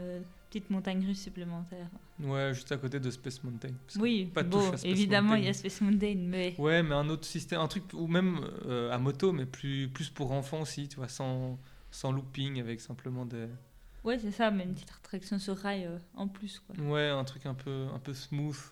[0.51, 1.87] petite montagne russe supplémentaire.
[2.19, 3.69] Ouais, juste à côté de Space Mountain.
[3.97, 6.93] Oui, pas bon, touche à Space évidemment, il y a Space Mountain, mais Ouais, mais
[6.93, 10.61] un autre système, un truc, ou même euh, à moto, mais plus, plus pour enfants
[10.61, 11.57] aussi, tu vois, sans,
[11.89, 13.47] sans looping, avec simplement des.
[14.03, 16.75] ouais, c'est ça, mais une petite attraction sur rail euh, en plus, quoi.
[16.83, 18.57] Ouais, un truc un peu, un peu smooth.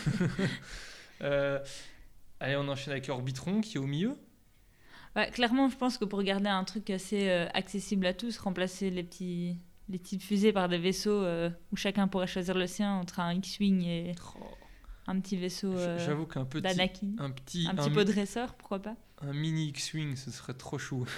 [1.22, 1.58] Euh,
[2.40, 4.18] allez, on enchaîne avec Orbitron qui est au milieu.
[5.16, 9.02] Ouais, clairement, je pense que pour garder un truc assez accessible à tous, remplacer les
[9.02, 9.56] petits
[9.88, 13.32] les petites fusées par des vaisseaux euh, où chacun pourrait choisir le sien entre un
[13.34, 14.44] X-Wing et Oh,
[15.06, 16.66] un petit vaisseau euh, J'avoue qu'un petit,
[17.18, 20.54] un petit, Un petit mi- pot de dresseur, pourquoi pas un mini X-Wing, ce serait
[20.54, 21.06] trop chou.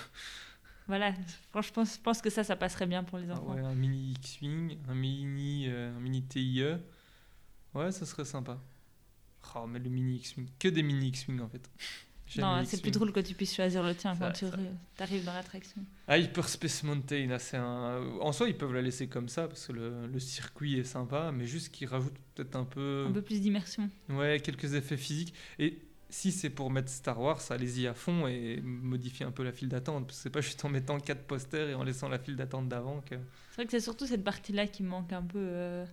[0.86, 1.12] Voilà,
[1.50, 3.52] franchement, je pense que ça, ça passerait bien pour les Ah enfants.
[3.54, 6.62] ouais, un mini X-Wing, un mini, euh, un mini TIE.
[7.74, 8.58] Ouais, ça serait sympa.
[9.54, 11.68] Oh, mais le mini X-Wing, que des mini X-Wing en fait.
[12.36, 14.44] Non, c'est plus drôle que tu puisses choisir le tien quand tu
[14.98, 15.82] arrives dans l'attraction.
[16.06, 18.02] Ah, Hyperspace Mountain, c'est un.
[18.20, 21.30] En soi, ils peuvent la laisser comme ça parce que le, le circuit est sympa,
[21.32, 23.06] mais juste qu'ils rajoutent peut-être un peu.
[23.08, 23.88] Un peu plus d'immersion.
[24.08, 25.34] Ouais, quelques effets physiques.
[25.58, 25.78] Et
[26.10, 29.68] si c'est pour mettre Star Wars, allez-y à fond et modifier un peu la file
[29.68, 30.06] d'attente.
[30.06, 32.68] Parce que c'est pas juste en mettant quatre posters et en laissant la file d'attente
[32.68, 33.14] d'avant que.
[33.50, 35.38] C'est vrai que c'est surtout cette partie-là qui manque un peu.
[35.38, 35.84] euh,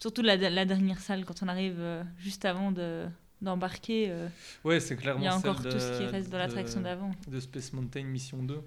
[0.00, 3.06] Surtout la, la dernière salle, quand on arrive euh, juste avant de
[3.40, 4.06] d'embarquer.
[4.10, 4.28] euh,
[4.64, 7.10] Ouais, c'est clairement Il y a encore tout ce qui reste dans l'attraction d'avant.
[7.26, 8.60] de Space Mountain Mission 2.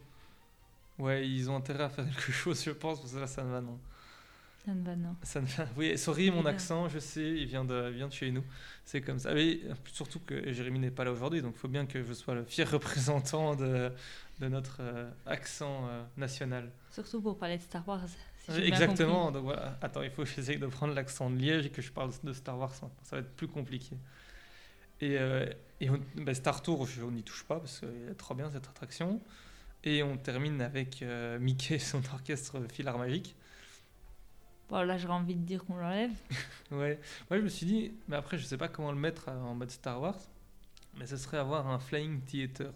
[1.00, 3.52] Ouais, ils ont intérêt à faire quelque chose, je pense, parce que là, ça ne
[3.52, 3.80] va, non.
[4.66, 5.16] Ça ne va, non.
[5.24, 5.66] Ça ne va...
[5.76, 8.44] Oui, sorry, mon accent, je sais, il vient de, il vient de chez nous.
[8.86, 9.34] C'est comme ça.
[9.34, 9.60] Mais
[9.92, 12.44] surtout que Jérémy n'est pas là aujourd'hui, donc il faut bien que je sois le
[12.44, 13.92] fier représentant de,
[14.40, 16.70] de notre euh, accent euh, national.
[16.92, 18.02] Surtout pour parler de Star Wars.
[18.50, 19.80] si Exactement, donc voilà.
[19.82, 22.32] Attends, il faut que j'essaye de prendre l'accent de Liège et que je parle de
[22.34, 22.72] Star Wars.
[22.76, 23.98] Ça va être plus compliqué.
[25.02, 25.46] Et, euh,
[25.80, 28.50] et on- bah, Star Tour, je- on n'y touche pas parce qu'elle est trop bien
[28.52, 29.22] cette attraction.
[29.84, 33.36] Et on termine avec euh, Mickey et son orchestre Filar Magique.
[34.70, 36.12] Bon, là, j'aurais envie de dire qu'on l'enlève.
[36.72, 36.98] Ouais,
[37.30, 39.56] moi je me suis dit, mais après je sais pas comment le mettre euh, en
[39.56, 40.16] mode Star Wars,
[40.98, 42.72] mais ce serait avoir un Flying Theater.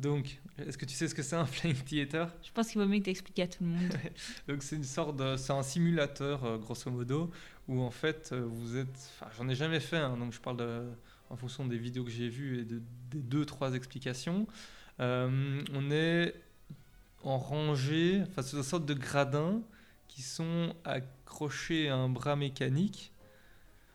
[0.00, 2.34] Donc, est-ce que tu sais ce que c'est un Flying Theater?
[2.42, 3.92] Je pense qu'il vaut mieux que tu expliques à tout le monde.
[4.48, 7.30] Donc c'est une sorte de, c'est un simulateur grosso modo
[7.68, 10.90] où en fait vous êtes, enfin j'en ai jamais fait, hein, donc je parle de,
[11.30, 14.46] en fonction des vidéos que j'ai vues et de, des deux trois explications.
[15.00, 16.34] Euh, on est
[17.22, 19.62] en rangée, enfin c'est une sorte de gradins
[20.08, 23.12] qui sont accrochés à un bras mécanique.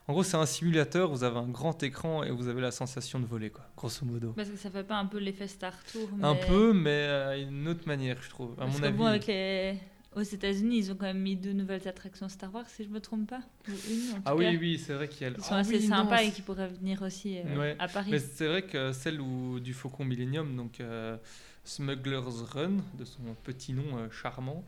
[0.08, 3.20] En gros c'est un simulateur, vous avez un grand écran et vous avez la sensation
[3.20, 4.34] de voler quoi, grosso modo.
[4.34, 6.08] Parce que ça fait pas un peu l'effet Star Tour.
[6.22, 8.98] Un mais- peu, mais euh, d'une autre manière je trouve, à Parce mon que avis.
[8.98, 9.80] bon, avec les...
[10.16, 13.00] aux États-Unis, ils ont quand même mis deux nouvelles attractions Star Wars, si je me
[13.02, 13.42] trompe pas.
[13.68, 14.36] Ou une, en tout Ah cas.
[14.36, 16.32] oui, oui, c'est vrai qu'il y a Ils sont Ah assez oui, non, sympas et
[16.32, 17.76] qui pourraient venir aussi euh, Ouais.
[17.80, 18.12] à Paris.
[18.12, 21.18] Mais c'est vrai que celle où, du Faucon Millennium, donc euh,
[21.64, 24.64] Smuggler's Run, de son petit nom euh, charmant,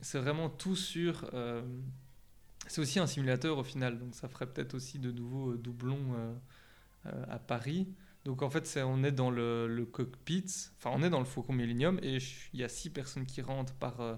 [0.00, 1.30] c'est vraiment tout sur.
[2.66, 6.34] c'est aussi un simulateur au final, donc ça ferait peut-être aussi de nouveaux doublons euh,
[7.06, 7.86] euh, à Paris.
[8.24, 10.46] Donc en fait, on est dans le, cockpit,
[10.78, 12.18] enfin on est dans le Faucon Millennium et
[12.52, 14.14] il y a six personnes qui rentrent par, euh,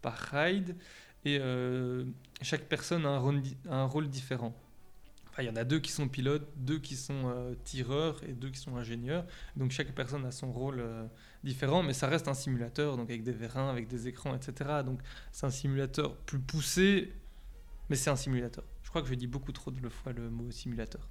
[0.00, 0.76] par ride
[1.24, 2.04] et euh,
[2.40, 4.54] chaque personne a un rôle, différent.
[5.30, 8.32] Enfin, il y en a deux qui sont pilotes, deux qui sont euh, tireurs et
[8.32, 9.26] deux qui sont ingénieurs.
[9.56, 10.84] Donc chaque personne a son rôle
[11.42, 14.82] différent, mais ça reste un simulateur, donc avec des vérins, avec des écrans, etc.
[14.84, 15.00] Donc
[15.32, 17.12] c'est un simulateur plus poussé,
[17.88, 18.64] mais c'est un simulateur.
[18.84, 21.08] Je crois que je dis beaucoup trop de fois le mot simulateur.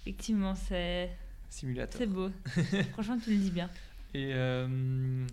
[0.00, 1.16] Effectivement, c'est
[1.54, 1.98] Simulateur.
[2.00, 2.30] c'est beau.
[2.94, 3.70] Franchement, tu le dis bien.
[4.12, 5.24] Et, euh,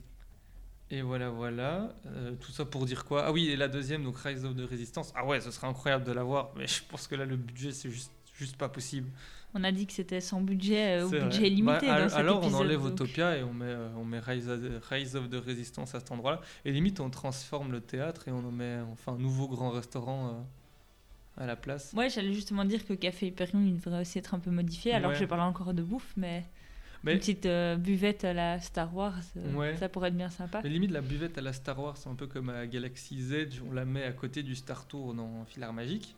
[0.91, 1.93] et voilà, voilà.
[2.05, 3.25] Euh, tout ça pour dire quoi?
[3.25, 5.12] Ah oui, et la deuxième, donc Rise of the Resistance.
[5.15, 7.89] Ah ouais, ce serait incroyable de l'avoir, mais je pense que là, le budget, c'est
[7.89, 9.10] juste, juste pas possible.
[9.53, 11.21] On a dit que c'était sans budget euh, vrai.
[11.21, 12.53] budget limité Bah, dans cet alors épisode.
[12.55, 12.91] on enlève donc.
[12.93, 16.39] Utopia et on met, on met Rise, of, Rise of the Resistance à cet endroit-là.
[16.65, 20.45] Et limite, on transforme le théâtre et on en met enfin un nouveau grand restaurant
[21.41, 21.93] à la place.
[21.95, 24.93] Ouais, j'allais justement dire que Café Hyperion, il devrait aussi être un peu modifié.
[24.93, 25.15] Alors Ouais.
[25.15, 26.43] que j'ai parlé encore de bouffe, mais,
[27.04, 29.75] Mais- une petite euh, buvette à la Star Wars, euh, Ouais.
[29.77, 30.62] ça pourrait être bien sympa.
[30.63, 33.60] Mais limite, la buvette à la Star Wars, c'est un peu comme à Galaxy's Edge,
[33.67, 36.15] on la met à côté du Star Tour dans Filar Magique.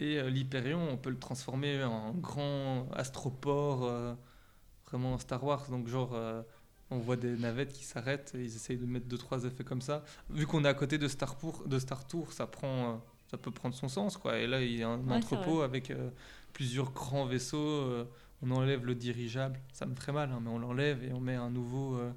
[0.00, 4.16] Et euh, l'Hyperion, on peut le transformer en grand astroport,
[4.88, 5.68] vraiment Star Wars.
[5.70, 6.16] Donc, genre,
[6.90, 9.80] on voit des navettes qui s'arrêtent et ils essayent de mettre deux, trois effets comme
[9.80, 10.04] ça.
[10.30, 13.00] Vu qu'on est à côté de Star, Tour, de Star Tour, ça, prend,
[13.32, 14.16] ça peut prendre son sens.
[14.16, 14.38] Quoi.
[14.38, 16.10] Et là, il y a un Ouais, entrepôt avec euh,
[16.52, 17.56] plusieurs grands vaisseaux.
[17.58, 18.04] euh,
[18.44, 21.34] on enlève le dirigeable, ça me ferait mal, hein, mais on l'enlève et on met
[21.36, 21.96] un nouveau.
[21.96, 22.12] euh,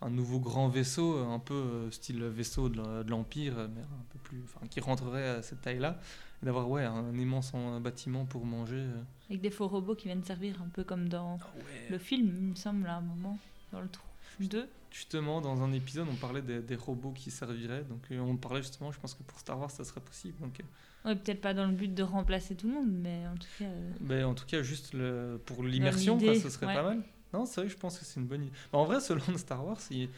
[0.00, 4.64] un nouveau grand vaisseau, un peu style vaisseau de l'Empire, mais un peu plus, enfin,
[4.68, 5.98] qui rentrerait à cette taille-là,
[6.40, 8.86] et d'avoir ouais, un immense en- bâtiment pour manger.
[9.28, 11.46] Avec des faux robots qui viennent servir un peu comme dans Ah
[11.90, 13.36] le film, il me semble, à un moment,
[13.72, 14.06] dans le trou
[14.46, 14.68] 2.
[14.90, 18.62] Justement, dans un épisode, on parlait des, des robots qui serviraient, donc euh, on parlait
[18.62, 20.38] justement, je pense que pour Star Wars, ça serait possible.
[20.40, 20.64] Donc, euh,
[21.04, 23.64] Ouais, peut-être pas dans le but de remplacer tout le monde, mais en tout cas.
[23.64, 26.74] euh, ben, en tout cas, juste le, pour l'immersion, ce serait ouais.
[26.74, 27.02] pas mal.
[27.32, 28.52] Non, c'est vrai, je pense que c'est une bonne idée.
[28.72, 30.08] Mais en vrai, ce land Star Wars, il-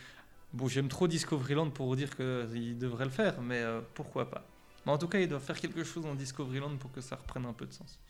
[0.52, 4.46] bon, j'aime trop Discoveryland pour dire qu'il devrait le faire, mais euh, pourquoi pas.
[4.86, 7.44] Mais en tout cas, il doit faire quelque chose dans Discoveryland pour que ça reprenne
[7.46, 8.00] un peu de sens.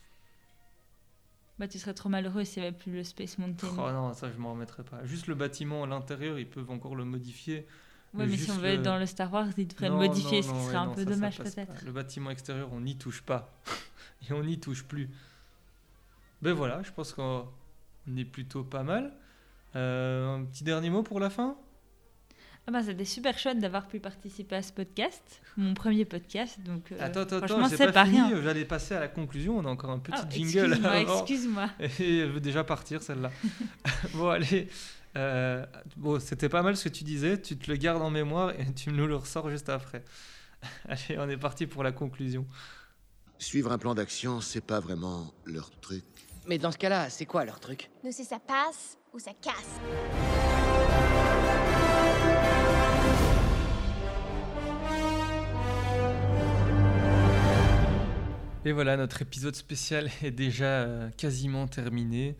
[1.61, 3.67] Bah, tu serais trop malheureux s'il n'y avait plus le Space Mountain.
[3.77, 5.05] Oh non, ça je m'en remettrai pas.
[5.05, 7.67] Juste le bâtiment à l'intérieur, ils peuvent encore le modifier.
[8.15, 10.07] ouais, mais si on veut le- être dans le Star Wars, ils devraient Non, le
[10.07, 11.85] modifier, non, ce qui serait ouais, un non, peu ça, dommage peut-être.
[11.85, 13.53] Le bâtiment extérieur, on n'y touche pas.
[14.29, 15.07] Et on n'y touche plus.
[16.41, 17.45] Ben voilà, je pense qu'on
[18.17, 19.13] est plutôt pas mal.
[19.75, 21.55] Euh, un petit dernier mot pour la fin?
[22.67, 26.59] Ah bah, c'était super chouette d'avoir pu participer à ce podcast, mon premier podcast.
[26.61, 28.21] Donc, euh, Attends, attends, franchement, attends, j'ai c'est pas, pas, fini.
[28.21, 28.41] rien.
[28.41, 29.57] J'allais passer à la conclusion.
[29.57, 30.67] On a encore un petit Ah, jingle.
[30.73, 31.19] excuse-moi, avant.
[31.21, 31.69] excuse-moi.
[31.99, 33.31] Et elle veut déjà partir celle-là.
[34.13, 34.67] bon, allez.
[35.17, 35.65] Euh,
[35.97, 37.41] bon, c'était pas mal ce que tu disais.
[37.41, 40.03] Tu te le gardes en mémoire et tu nous le ressors juste après.
[40.87, 42.45] allez, on est parti pour la conclusion.
[43.39, 46.05] Suivre un plan d'action, c'est pas vraiment leur truc.
[46.47, 47.89] Mais dans ce cas-là, c'est quoi leur truc?
[48.03, 50.50] Nous, c'est ça passe ou ça casse.
[58.63, 62.35] Et voilà, notre épisode spécial est déjà euh, quasiment terminé.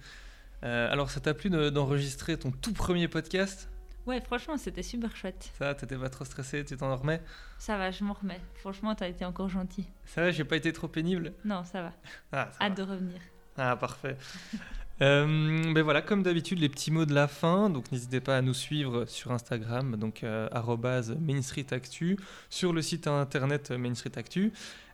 [0.63, 3.69] Euh, alors, ça t'a plu de- d'enregistrer ton tout premier podcast?
[4.05, 5.51] Ouais, franchement, c'était super chouette.
[5.57, 7.21] Ça, t'étais pas trop stressé, tu t'en remets?
[7.59, 8.39] Ça va, je m'en remets.
[8.55, 9.87] Franchement, t'as été encore gentil.
[10.05, 11.33] Ça va, j'ai pas été trop pénible?
[11.45, 11.93] Non, ça va.
[12.31, 13.19] Ah, ça Hâte de revenir.
[13.57, 14.15] Ah, parfait.
[15.01, 17.69] Euh, ben voilà, comme d'habitude, les petits mots de la fin.
[17.69, 22.17] Donc n'hésitez pas à nous suivre sur Instagram, donc euh, arrobase Main Street Actu,
[22.49, 24.53] sur le site internet Main Street Actu.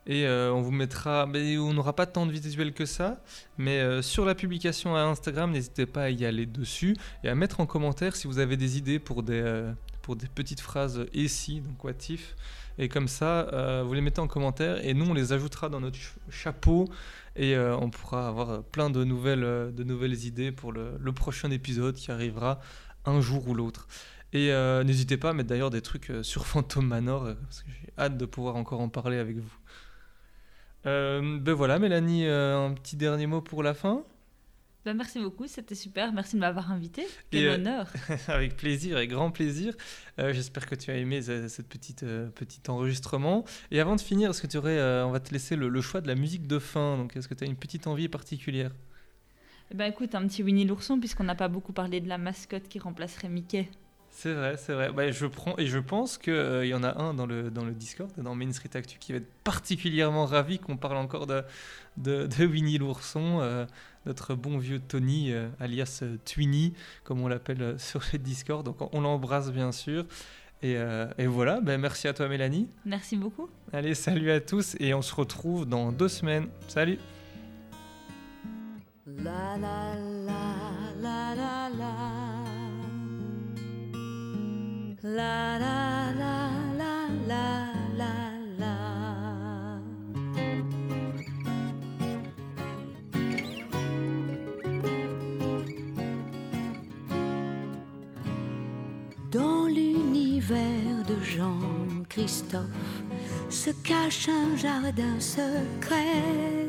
[0.09, 3.21] Et euh, on vous mettra, mais on n'aura pas tant de visuels que ça,
[3.57, 6.95] mais euh, sur la publication à Instagram, n'hésitez pas à y aller dessus
[7.25, 9.69] et à mettre en commentaire si vous avez des idées pour des, euh,
[10.01, 11.91] pour des petites phrases et si, donc what.
[12.79, 15.81] Et comme ça, euh, vous les mettez en commentaire et nous, on les ajoutera dans
[15.81, 16.87] notre ch- chapeau
[17.37, 21.51] et euh, on pourra avoir plein de nouvelles, euh, de nouvelles idées pour le, prochain
[21.51, 22.59] épisode qui arrivera
[23.05, 23.87] un jour ou l'autre.
[24.33, 27.63] Et euh, n'hésitez pas à mettre d'ailleurs des trucs euh, sur Phantom Manor, euh, parce
[27.63, 29.57] que j'ai hâte de pouvoir encore en parler avec vous.
[30.85, 34.03] Euh, ben voilà, Mélanie, euh, un petit dernier mot pour la fin?
[34.87, 36.13] Ben, merci beaucoup, c'était super.
[36.13, 37.05] Merci de m'avoir invité.
[37.29, 37.91] Quel Et, euh, honneur.
[38.29, 39.73] avec plaisir, avec grand plaisir.
[40.17, 43.43] Euh, J'espère que tu as aimé ce cette petite, euh, petit enregistrement.
[43.69, 45.99] Et avant de finir, est-ce que tu aurais, on va te laisser le, le choix
[45.99, 46.95] de la musique de fin.
[46.95, 48.71] Donc, est-ce que tu as une petite envie particulière?
[49.71, 52.69] Eh ben, écoute, un petit Winnie l'ourson, puisqu'on n'a pas beaucoup parlé de la mascotte
[52.69, 53.67] qui remplacerait Mickey.
[54.19, 54.91] C'est vrai, c'est vrai.
[54.91, 57.73] Bah, je prends et je pense qu'il y en a un dans le, dans le
[57.73, 61.43] Discord, dans Main Street Actu, qui va être particulièrement ravi qu'on parle encore de,
[61.97, 63.67] de, de Winnie l'ourson, euh,
[64.07, 68.65] notre bon vieux Tony, euh, alias euh, Twinny, comme on l'appelle euh, sur le Discord.
[68.65, 70.03] Donc on, l'embrasse bien sûr.
[70.63, 72.67] Et, euh, et voilà, ben, merci à toi Mélanie.
[72.85, 73.49] Merci beaucoup.
[73.71, 76.47] Allez, salut à tous et on se retrouve dans deux semaines.
[76.67, 76.97] Salut
[79.05, 79.93] La la
[80.25, 80.26] la
[99.31, 100.57] Dans l'univers
[101.07, 102.61] de Jean-Christophe
[103.49, 106.67] se cache un jardin secret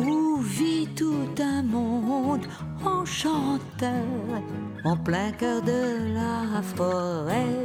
[0.00, 2.46] où vit tout un monde
[2.84, 4.42] enchanteur
[4.84, 7.56] en plein cœur de la forêt.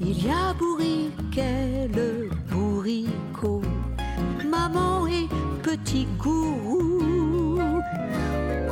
[0.00, 3.62] Il y a Bourriquet, le bourricot,
[4.48, 5.28] maman et
[5.62, 7.58] petit gourou,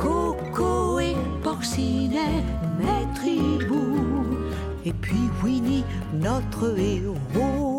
[0.01, 2.43] Coco et Porcinet,
[2.79, 3.97] maître hibou,
[4.85, 5.83] et puis Winnie,
[6.13, 7.74] notre héros.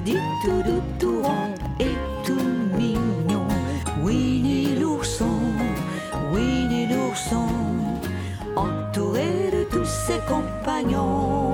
[0.00, 3.46] Tout doux, tout rond et tout mignon.
[4.02, 5.40] Winnie l'ourson,
[6.32, 7.48] Winnie l'ourson,
[8.56, 11.47] entouré de tous ses compagnons.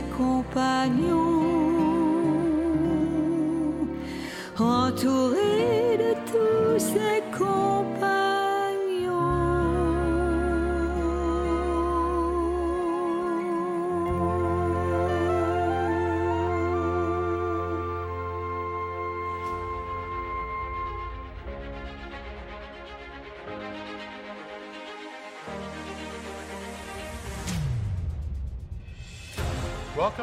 [0.00, 1.40] Ses compagnons,
[4.58, 5.29] entouré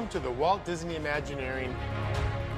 [0.08, 1.76] Welcome to the Walt Disney Imagineering.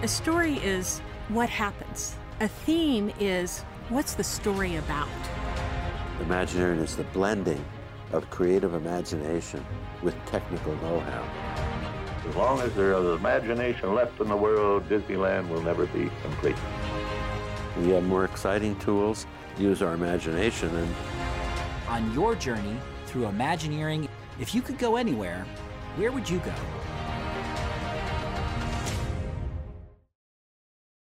[0.04, 2.16] A story is what happens.
[2.42, 5.10] A theme is what's the story about.
[6.22, 7.66] Imagineering is the blending
[8.12, 9.66] of creative imagination
[10.04, 12.30] with technical know-how.
[12.30, 16.58] As long as there is imagination left in the world, Disneyland will never be complete.
[17.80, 19.26] We have more exciting tools,
[19.58, 20.96] use our imagination, and
[21.88, 22.78] On your journey
[23.08, 24.08] through Imagineering,
[24.40, 25.48] if you could go anywhere,
[25.96, 26.54] where would you go?